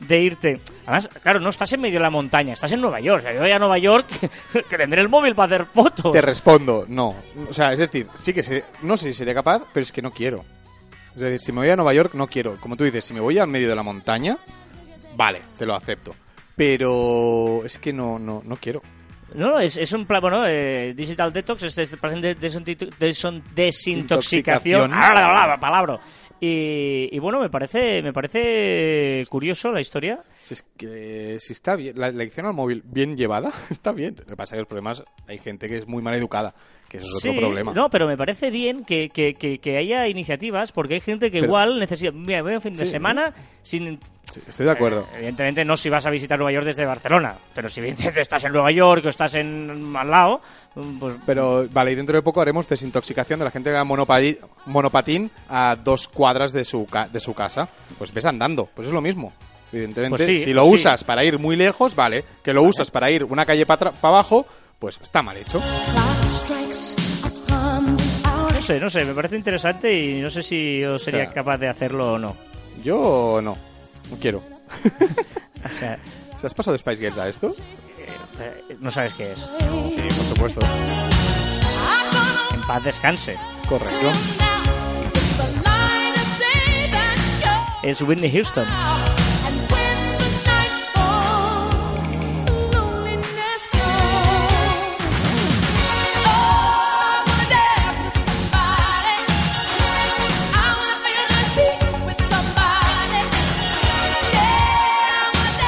[0.00, 0.60] de irte.
[0.82, 3.20] Además, claro, no estás en medio de la montaña, estás en Nueva York.
[3.20, 4.06] O sea, yo voy a Nueva York
[4.68, 6.12] que tendré el móvil para hacer fotos.
[6.12, 7.14] Te respondo, no.
[7.48, 10.02] O sea, es decir, sí que sé, no sé si sería capaz, pero es que
[10.02, 10.44] no quiero.
[11.14, 12.56] Es decir, si me voy a Nueva York, no quiero.
[12.60, 14.38] Como tú dices, si me voy al medio de la montaña,
[15.16, 16.14] vale, te lo acepto.
[16.56, 18.82] Pero es que no, no, no quiero.
[19.34, 23.42] No, no, es, es un plan, bueno, eh, Digital Detox, es, es de desintoxicación.
[23.54, 24.90] Desintoxicación.
[24.92, 26.00] Ah, la palabra.
[26.40, 30.20] Y, y bueno, me parece, me parece curioso la historia.
[30.42, 34.14] Si es que si está bien, la elección al móvil bien llevada, está bien.
[34.18, 36.54] Lo que pasa es que los problemas, hay gente que es muy mal educada,
[36.90, 37.72] que ese es Sí, otro problema.
[37.72, 41.38] No, pero me parece bien que, que, que, que haya iniciativas porque hay gente que
[41.38, 42.10] Pero- igual necesita.
[42.12, 43.32] Mira, voy un fin de Sí, semana
[43.62, 43.98] sin.
[44.30, 45.06] Sí, estoy de acuerdo.
[45.16, 48.52] Evidentemente no si vas a visitar Nueva York desde Barcelona, pero si evidentemente estás en
[48.52, 50.40] Nueva York o estás en al lado,
[51.00, 54.38] pues Pero vale, y dentro de poco haremos desintoxicación de la gente que haga monopadi-
[54.66, 57.68] monopatín a dos cuadras de su, ca- de su casa.
[57.98, 59.32] Pues ves andando, pues es lo mismo.
[59.72, 62.24] Evidentemente, Pues sí, si lo usas para ir muy lejos, vale.
[62.42, 64.44] Que lo usas para ir una calle para abajo,
[64.80, 65.60] pues está mal hecho.
[68.70, 71.58] No sé, no sé, me parece interesante y no sé si yo sería sea- capaz
[71.58, 72.36] de hacerlo o no.
[72.82, 73.56] Yo no,
[74.10, 74.42] no quiero.
[75.62, 75.98] O sea,
[76.38, 77.54] ¿Se has pasado de Spice Girls a esto?
[78.40, 79.40] Eh, no sabes qué es.
[79.40, 80.60] Sí, por supuesto.
[82.54, 83.36] En paz descanse.
[83.68, 84.10] Correcto.
[87.82, 88.66] Es Whitney Houston.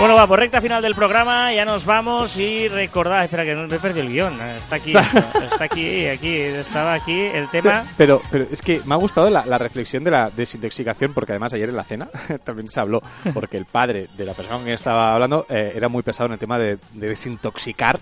[0.03, 3.68] Bueno, va, por recta final del programa, ya nos vamos y recordad, espera que no
[3.68, 4.92] me he perdido el guion, está aquí,
[5.44, 7.84] está aquí, aquí, estaba aquí el tema.
[7.96, 11.55] Pero, pero es que me ha gustado la, la reflexión de la desintoxicación, porque además
[11.55, 12.09] ayer en la cena
[12.44, 13.00] también se habló,
[13.32, 16.32] porque el padre de la persona con quien estaba hablando eh, era muy pesado en
[16.32, 18.00] el tema de, de desintoxicar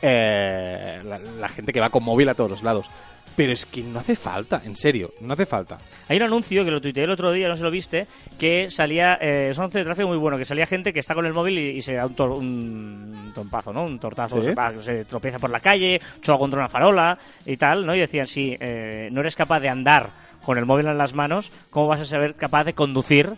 [0.00, 2.88] eh, la, la gente que va con móvil a todos los lados.
[3.34, 5.78] Pero es que no hace falta, en serio, no hace falta.
[6.08, 8.06] Hay un anuncio que lo tuiteé el otro día, no si lo viste,
[8.38, 11.14] que salía, eh, es un anuncio de tráfico muy bueno, que salía gente que está
[11.14, 13.84] con el móvil y, y se da un, tor- un tompazo, ¿no?
[13.84, 14.48] Un tortazo, Sí.
[14.54, 17.94] se, se tropieza por la calle, choca contra una farola y tal, ¿no?
[17.96, 20.10] Y decían, si eh, no eres capaz de andar
[20.44, 23.32] con el móvil en las manos, ¿cómo vas a ser capaz de conducir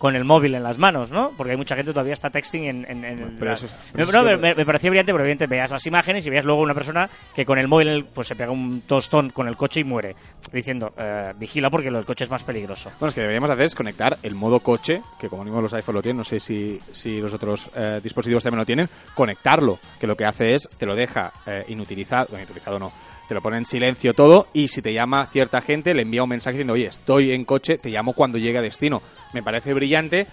[0.00, 1.32] con el móvil en las manos, ¿no?
[1.36, 2.86] Porque hay mucha gente que todavía está texting en...
[2.88, 5.12] en, en Pero la- eso es- No, pero eso no, es me, me- parecía brillante,
[5.12, 8.26] pero evidentemente veías las imágenes y veías luego una persona que con el móvil pues
[8.26, 10.16] se pega un tostón con el coche y muere,
[10.52, 12.90] diciendo, eh, vigila porque lo del coche es más peligroso.
[12.98, 15.96] Bueno, es que deberíamos hacer es conectar el modo coche, que como mínimo los iPhone
[15.96, 20.06] lo tienen, no sé si, si los otros eh, dispositivos también lo tienen, conectarlo, que
[20.06, 22.90] lo que hace es, te lo deja eh, inutilizado, bueno, inutilizado no,
[23.30, 26.28] te lo pone en silencio todo y si te llama cierta gente le envía un
[26.28, 29.00] mensaje diciendo, oye, estoy en coche, te llamo cuando llegue a destino.
[29.32, 30.26] Me parece brillante,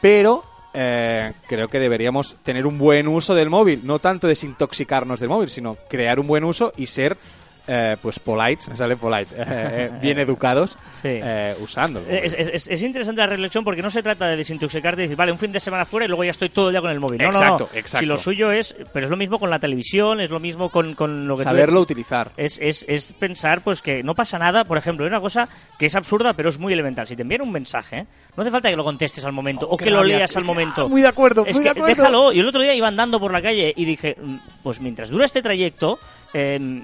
[0.00, 5.30] pero eh, creo que deberíamos tener un buen uso del móvil, no tanto desintoxicarnos del
[5.30, 7.16] móvil, sino crear un buen uso y ser...
[7.66, 11.18] eh, pues polite, me sale polite, eh, eh, bien educados Sí.
[11.62, 12.06] usándolo.
[12.08, 15.16] Es, es- es- es interesante la reflexión porque no se trata de desintoxicarte y decir,
[15.16, 17.00] vale, un fin de semana fuera y luego ya estoy todo el día con el
[17.00, 17.18] móvil.
[17.22, 17.78] No, no, Exacto, no.
[17.78, 17.98] exacto.
[18.00, 20.94] Si lo suyo es, pero es lo mismo con la televisión, es lo mismo con,
[20.94, 22.30] con lo que Saberlo utilizar.
[22.36, 24.64] es, es, es pensar pues que no pasa nada.
[24.64, 25.48] Por ejemplo, hay una cosa
[25.78, 27.06] que es absurda, pero es muy elemental.
[27.06, 28.06] Si te envían un mensaje,
[28.36, 30.18] no hace falta que lo contestes al momento o qué que lo rabia.
[30.18, 30.88] leas al momento.
[30.88, 32.02] Muy de acuerdo, Es muy que de acuerdo.
[32.02, 32.32] déjalo.
[32.32, 35.24] Yo el otro día iba andando por la calle y dije, mm, pues mientras dura
[35.24, 35.98] este trayecto,
[36.34, 36.82] eh,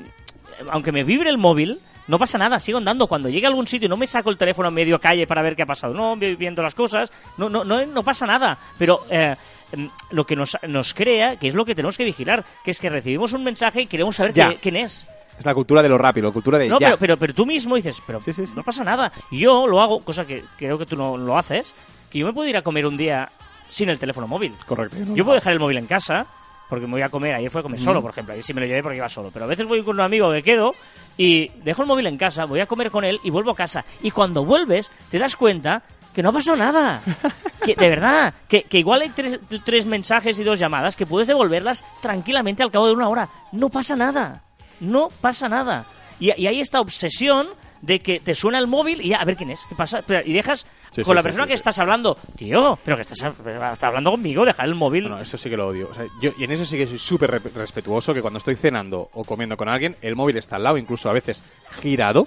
[0.71, 3.07] aunque me vibre el móvil, no pasa nada, sigo andando.
[3.07, 5.55] Cuando llegue a algún sitio no me saco el teléfono a medio calle para ver
[5.57, 5.95] qué ha pasado.
[5.95, 8.59] No, viendo las cosas, no, no, no, no pasa nada.
[8.79, 9.37] Pero eh,
[9.77, 12.81] mm, lo que nos, nos crea, que es lo que tenemos que vigilar, que es
[12.81, 15.07] que recibimos un mensaje y queremos saber qué- quién es.
[15.39, 16.89] Es la cultura de lo rápido, la cultura de No, ya.
[16.89, 18.53] pero, pero, pero tú mismo dices, pero Sí, sí, sí.
[18.57, 19.11] no pasa nada.
[19.31, 21.75] Yo lo hago, cosa que creo que tú no lo haces,
[22.11, 23.31] que yo me puedo ir a comer un día
[23.69, 24.53] sin el teléfono móvil.
[24.67, 24.97] Correcto.
[25.15, 26.27] Yo puedo dejar el móvil en casa,
[26.71, 28.61] porque me voy a comer, ayer fue a comer solo, por ejemplo, ayer sí me
[28.61, 30.73] lo llevé porque iba solo, pero a veces voy con un amigo que quedo
[31.19, 33.85] y dejo el móvil en casa, voy a comer con él y vuelvo a casa.
[34.03, 35.83] Y cuando vuelves, te das cuenta
[36.15, 37.03] que no ha pasado nada.
[37.61, 41.29] Que, de verdad, que, que igual hay tres, tres mensajes y dos llamadas que puedes
[41.29, 43.29] devolverlas tranquilamente al cabo de una hora.
[43.53, 44.43] No pasa nada.
[44.81, 45.85] No pasa nada.
[46.19, 47.49] Y, y hay esta obsesión
[47.83, 50.33] de que te suena el móvil y ya, a ver quién es, qué pasa, y
[50.33, 54.11] dejas Sí, con sí, la persona que estás hablando, tío, pero que estás, estás hablando
[54.11, 55.05] conmigo, deja el móvil.
[55.05, 55.89] No, no, eso sí que lo odio.
[55.91, 58.57] O sea, yo, y en eso sí que soy súper re- respetuoso, que cuando estoy
[58.57, 61.43] cenando o comiendo con alguien, el móvil está al lado, incluso a veces
[61.81, 62.27] girado,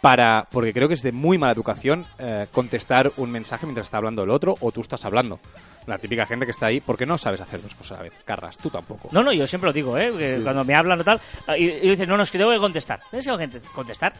[0.00, 3.96] para porque creo que es de muy mala educación eh, contestar un mensaje mientras está
[3.96, 5.40] hablando el otro o tú estás hablando.
[5.86, 8.12] La típica gente que está ahí porque no sabes hacer dos cosas a la vez.
[8.24, 9.08] Carras, tú tampoco.
[9.12, 10.12] No, no, yo siempre lo digo, ¿eh?
[10.16, 10.42] Que Sí, sí.
[10.44, 11.18] cuando me hablan o tal,
[11.58, 13.00] y, y dices, no, no, es que tengo que contestar.
[13.10, 14.12] ¿Tienes que contestar?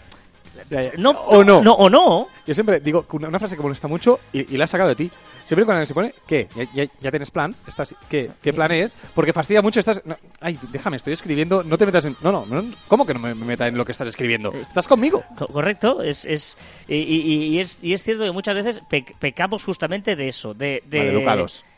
[0.99, 1.63] No, o no.
[1.63, 2.29] No, o no.
[2.47, 4.97] Yo siempre digo una, una frase que molesta mucho y, y la has sacado de
[4.97, 5.11] ti.
[5.45, 6.49] Siempre cuando se pone, ¿qué?
[6.57, 7.55] ¿Ya, ya, ya tienes plan?
[7.67, 8.97] ¿Estás, ¿qué, ¿Qué plan es?
[9.15, 9.79] Porque fastidia mucho.
[9.79, 10.01] Estás.
[10.07, 11.63] no, ay, déjame, estoy escribiendo.
[11.63, 12.17] No te metas en.
[12.23, 14.53] No, no, no, ¿cómo que no me, me meta en lo que estás escribiendo?
[14.53, 15.23] Estás conmigo.
[15.37, 16.57] Co- Correcto, es, es,
[16.89, 20.55] y, y- y es, y es cierto que muchas veces pe- pecamos justamente de eso,
[20.55, 20.83] de...
[20.87, 21.61] de Maleducados.
[21.61, 21.74] Eh,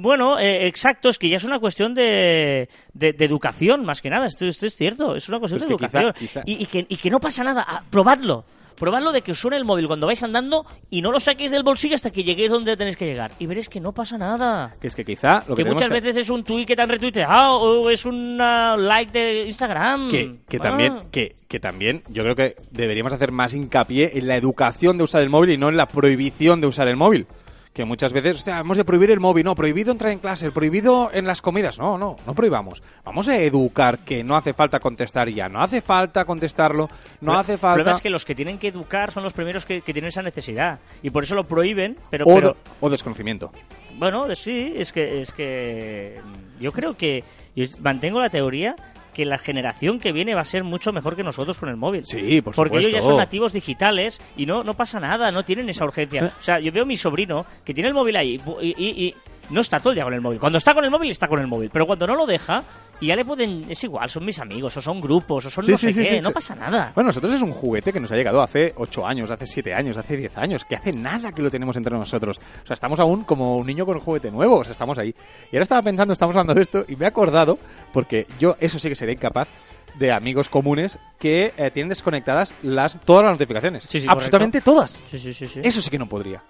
[0.00, 4.10] Bueno, eh, exacto, es que ya es una cuestión de, de, de educación, más que
[4.10, 6.28] nada, esto, esto es cierto, es una cuestión Pero de quizá- educación.
[6.28, 8.44] quizá- Y, y que, y que no pasa nada, ah, probadlo.
[8.76, 11.62] Probadlo de que os suene el móvil cuando vais andando y no lo saquéis del
[11.62, 13.30] bolsillo hasta que lleguéis donde tenéis que llegar.
[13.38, 14.74] Y veréis que no pasa nada.
[14.80, 16.88] Que es que quizá lo que, muchas que- veces es un tweet que te han
[16.88, 20.10] retuiteado o es un like de Instagram.
[20.10, 20.60] que, que Ah.
[20.60, 25.04] también que, que también yo creo que deberíamos hacer más hincapié en la educación de
[25.04, 27.28] usar el móvil y no en la prohibición de usar el móvil
[27.74, 31.10] que muchas veces hostia, hemos de prohibir el móvil no prohibido entrar en clase prohibido
[31.12, 31.78] en las comidas.
[31.78, 32.82] No no no prohibamos.
[33.04, 36.88] Vamos a educar que no hace falta contestar ya no hace falta contestarlo
[37.20, 39.32] no Pero- hace El problema falta es que los que tienen que educar son los
[39.32, 40.78] primeros que, que tienen esa necesidad.
[41.02, 43.50] Y por eso lo prohíben, pero, o, pero o desconocimiento.
[43.98, 46.20] Bueno, sí, es que, es que
[46.60, 47.24] yo creo que
[47.56, 48.76] yo mantengo la teoría
[49.14, 52.04] que la generación que viene va a ser mucho mejor que nosotros con el móvil.
[52.04, 55.68] Sí, por Porque ellos ya son nativos digitales y no, no pasa nada, no tienen
[55.70, 56.32] esa urgencia.
[56.38, 59.14] O sea, yo veo a mi sobrino que tiene el móvil ahí y, y- y
[59.50, 60.38] no está todo el día con el móvil.
[60.38, 61.70] Cuando está con el móvil, está con el móvil.
[61.72, 62.62] Pero cuando no lo deja,
[63.00, 63.64] y ya le pueden.
[63.68, 66.10] Es igual, son mis amigos, o son grupos, o son Sí, no sí, sé sí,
[66.10, 66.92] qué, no pasa nada.
[66.94, 69.96] Bueno, nosotros es un juguete que nos ha llegado hace 8 años, hace 7 años,
[69.96, 72.40] hace 10 años, que hace nada que lo tenemos entre nosotros.
[72.62, 75.14] O sea, estamos aún como un niño con un juguete nuevo, o sea, estamos ahí.
[75.50, 77.58] Y ahora estaba pensando, estamos hablando de esto, y me he acordado,
[77.92, 79.48] porque yo eso sí que sería incapaz,
[79.94, 83.84] de amigos comunes que eh, tienen desconectadas las todas las notificaciones.
[83.84, 85.00] Sí, sí, Absolutamente todas.
[85.10, 85.60] Sí, sí, sí.
[85.62, 86.42] Eso sí que no podría.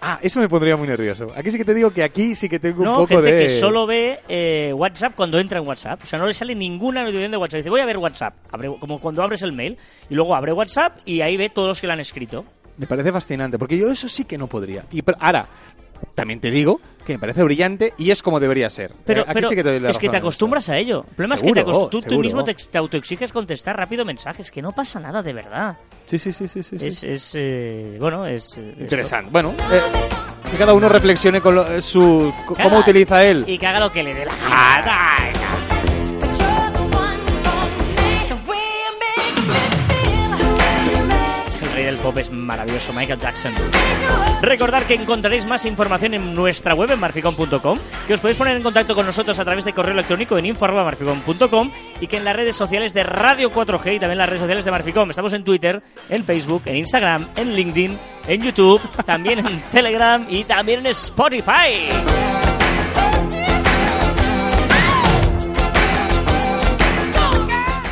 [0.00, 1.32] Ah, eso me pondría muy nervioso.
[1.34, 3.42] Aquí sí que te digo que aquí sí que tengo un poco gente de...
[3.44, 6.00] que solo ve eh, WhatsApp cuando entra en WhatsApp.
[6.02, 7.58] O sea, no le sale ninguna notificación de WhatsApp.
[7.58, 8.34] Dice, voy a ver WhatsApp.
[8.52, 9.78] Abre- como cuando abres el mail.
[10.10, 12.44] Y luego abre WhatsApp y ahí ve todos los que le han escrito.
[12.76, 14.84] Me parece fascinante, porque yo eso sí que no podría.
[14.92, 15.46] Y pero, ahora,
[16.14, 18.92] también te digo que me parece brillante y es como debería ser.
[19.04, 20.26] Pero, Eh, aquí pero sí que te doy la es que te esto.
[20.26, 21.04] acostumbras a ello.
[21.08, 22.20] El problema es que te Seguro, acost- tú, tú seguro.
[22.24, 24.50] mismo te, te autoexiges contestar rápido mensajes.
[24.50, 25.76] Que no pasa nada de verdad.
[26.06, 26.76] Sí, sí, sí, sí, sí.
[26.80, 28.56] Es, es eh, bueno, es...
[28.56, 28.82] eh, esto.
[28.82, 29.30] Interesante.
[29.30, 29.80] Bueno, eh,
[30.50, 33.44] que cada uno reflexione con lo- eh, su cómo utiliza él.
[33.46, 35.14] Y que haga lo que le dé la gana.
[42.16, 43.52] Es maravilloso, Michael Jackson.
[44.42, 48.62] Recordar que encontraréis más información en nuestra web en marficom.com, que os podéis poner en
[48.62, 52.56] contacto con nosotros a través de correo electrónico en info.marficom.com y que en las redes
[52.56, 55.10] sociales de Radio 4G y también en las redes sociales de Marficom.
[55.10, 57.98] Estamos en Twitter, en Facebook, en Instagram, en LinkedIn,
[58.28, 62.55] en YouTube, también en Telegram y también en Spotify.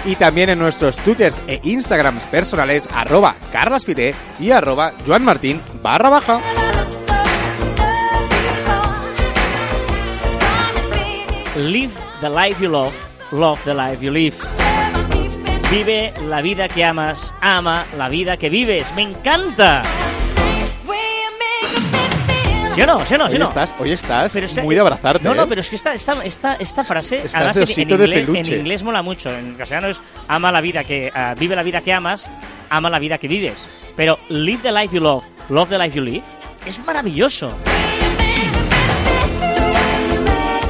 [0.06, 6.40] Y también en nuestros twitters e instagrams personales, arroba carlasfite y arroba joanmartin barra baja.
[11.56, 12.92] Live the life you love,
[13.32, 14.36] love the life you live.
[15.70, 18.92] Vive la vida que amas, ama la vida que vives.
[18.94, 19.82] ¡Me encanta!
[22.74, 23.04] ¿Sí o no?
[23.04, 23.28] ¿Sí o no?
[23.28, 23.48] ¿Sí Hoy o no?
[23.48, 25.22] estás, hoy estás Pero está- muy de abrazarte.
[25.24, 25.46] No, no, ¿eh?
[25.48, 28.58] pero es que esta, esta, esta, esta frase, Estás además de en, en inglés, en
[28.60, 29.30] inglés mola mucho.
[29.30, 32.28] En castellano es ama la vida que, ah, vive la vida que amas,
[32.70, 33.68] ama la vida que vives.
[33.96, 36.22] Pero live the life you love, love the life you live,
[36.66, 37.50] es maravilloso.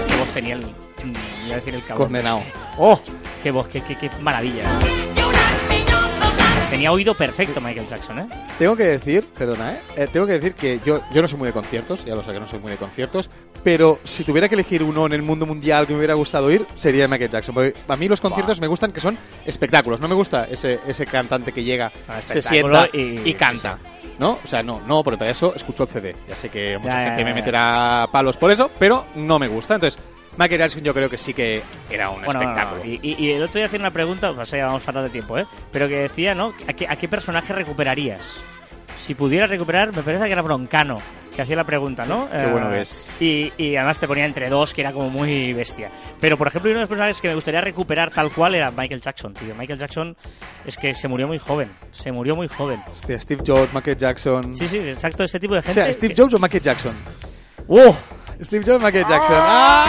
[0.09, 2.07] Qué voz tenía el, mm, iba a decir el cabrón.
[2.09, 2.43] Condenado.
[2.77, 3.01] Oh,
[3.43, 4.65] qué voz, qué, qué, qué maravilla.
[6.75, 8.27] Tenía oído perfecto Michael Jackson, ¿eh?
[8.59, 9.79] Tengo que decir, perdona, ¿eh?
[9.97, 12.33] Eh, tengo que decir que yo, yo no soy muy de conciertos, ya lo sé
[12.33, 13.31] que no soy muy de conciertos,
[13.63, 16.67] pero si tuviera que elegir uno en el mundo mundial que me hubiera gustado ir,
[16.75, 17.55] sería Michael Jackson.
[17.55, 19.17] Porque a mí los conciertos me gustan que son
[19.47, 23.79] espectáculos, no me gusta ese, ese cantante que llega, Ah, se sienta y- y, canta.
[24.19, 24.41] ¿No?
[24.45, 26.17] O sea, no, no, pero para eso escucho el CD.
[26.29, 27.35] Ya sé que mucha Ya, gente ya, me ya.
[27.37, 29.77] meterá palos por eso, pero no me gusta.
[29.77, 30.03] Entonces,
[30.37, 32.85] Michael Jackson yo creo que sí que era un Bueno, no, no, espectáculo.
[32.85, 35.39] Y, y- y el otro día hacía una pregunta, o sea, vamos fatal de tiempo,
[35.39, 35.47] ¿eh?
[35.73, 36.53] Pero que decía, ¿no?
[36.69, 38.41] ¿A qué, a qué personaje recuperarías?
[38.99, 40.99] Si pudieras recuperar, me parece que era Broncano,
[41.35, 42.29] que hacía la pregunta, ¿no?
[42.31, 43.11] qué bueno que es.
[43.21, 45.91] Y, y además te ponía entre dos, que era como muy bestia.
[46.21, 49.01] Pero, por ejemplo, uno de los personajes que me gustaría recuperar tal cual era Michael
[49.01, 49.53] Jackson, tío.
[49.57, 50.17] Michael Jackson
[50.65, 51.71] es que se murió muy joven.
[51.91, 52.81] Se murió muy joven.
[52.91, 54.55] Hostia, Steve Jobs, Michael Jackson.
[54.55, 55.75] Sí, sí, exacto, ese tipo de o gente.
[55.83, 56.95] sea, Steve que- Jobs o Michael Jackson.
[57.67, 57.97] ¡Oh!
[58.43, 59.37] Steve Jobs, Michael Jackson.
[59.39, 59.85] ¡Ah!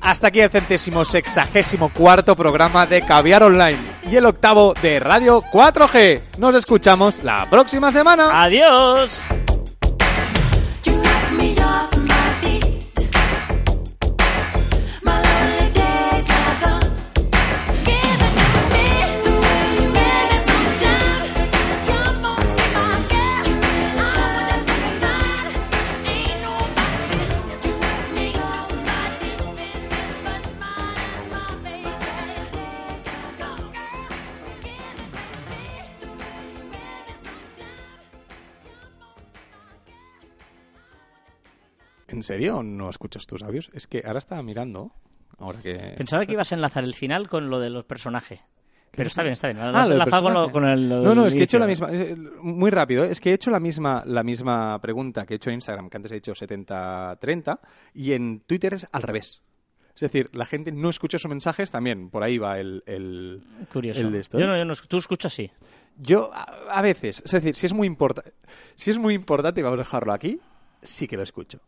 [0.00, 3.78] Hasta aquí el centésimo sexagésimo cuarto programa de Caviar Online
[4.08, 6.20] y el octavo de Radio 4G.
[6.38, 8.42] Nos escuchamos la próxima semana.
[8.42, 9.20] ¡Adiós!
[42.26, 43.70] Serio no escuchas tus audios?
[43.72, 44.92] Es que ahora estaba mirando.
[45.38, 45.94] Ahora que.
[45.96, 48.40] Pensaba que ibas a enlazar el final con lo de los personajes.
[48.92, 49.58] Pero está bien, está bien.
[49.58, 50.52] Lo Ah, has enlazado con, lo, personaje.
[50.52, 50.88] con el.
[50.88, 51.90] lo No, no, es que he hecho la misma.
[51.92, 53.08] es, Muy rápido, ¿eh?
[53.10, 55.96] es que he hecho la misma, la misma pregunta que he hecho en Instagram, que
[55.98, 57.58] antes he dicho 70-30,
[57.94, 59.42] y en Twitter es al revés.
[59.94, 62.82] Es decir, la gente no escucha sus mensajes, también por ahí va el.
[62.86, 64.00] el Curioso.
[64.02, 64.48] el de esto, Yo ¿eh?
[64.48, 65.50] no, yo no- tú escuchas sí.
[65.98, 68.32] Yo, a, a veces, es decir, si es muy importante,
[68.74, 70.38] si es muy importante, y vamos a dejarlo aquí,
[70.82, 71.60] sí que lo escucho.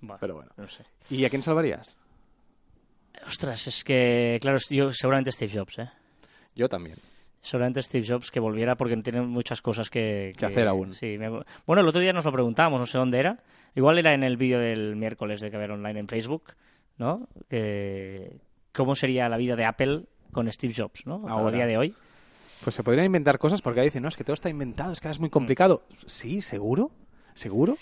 [0.00, 0.50] Bueno, Pero bueno.
[0.56, 0.84] No sé.
[1.10, 1.96] ¿Y a quién salvarías?
[3.26, 4.38] Ostras, es que.
[4.40, 5.90] Claro, yo seguramente Steve Jobs, ¿eh?
[6.54, 6.96] Yo también.
[7.42, 10.92] Seguramente Steve Jobs que volviera porque tiene muchas cosas que, Que hacer aún.
[10.92, 13.38] Sí, me- bueno, el otro día nos lo preguntábamos, no sé dónde era.
[13.74, 16.52] Igual era en el vídeo del miércoles de Caber Online en Facebook,
[16.98, 17.28] ¿no?
[17.48, 18.40] Que,
[18.72, 21.24] ¿Cómo sería la vida de Apple con Steve Jobs, ¿no?
[21.28, 21.94] A día de hoy.
[22.62, 25.00] Pues se podrían inventar cosas porque ahí dicen, no, es que todo está inventado, es
[25.00, 25.82] que ahora es muy complicado.
[26.06, 26.90] Sí, seguro.
[27.32, 27.76] ¿Seguro?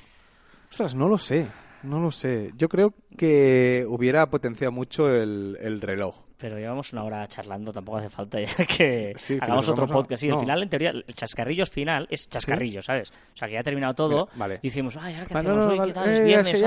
[0.70, 1.46] Ostras, no lo sé.
[1.82, 2.52] No lo sé.
[2.56, 6.16] Yo creo que hubiera potenciado mucho el, el reloj.
[6.38, 9.94] Pero llevamos una hora charlando, tampoco hace falta ya que Sí, hagamos otro vamos a-
[10.02, 10.20] podcast.
[10.20, 13.10] Sí, al final, en teoría, el chascarrillos final es chascarrillo, ¿sabes?
[13.10, 14.28] O sea, que ya ha terminado todo.
[14.36, 14.60] Vale.
[14.62, 15.88] Y decimos, ay, ¿ahora qué Va, no, hacemos no, hoy?
[15.88, 16.08] ¿Qué tal?
[16.10, 16.46] Es Eh, viernes.
[16.46, 16.62] es que es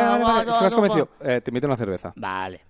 [0.61, 1.09] me has convencido.
[1.21, 2.11] Eh, te invito a una cerveza.
[2.17, 2.61] Vale.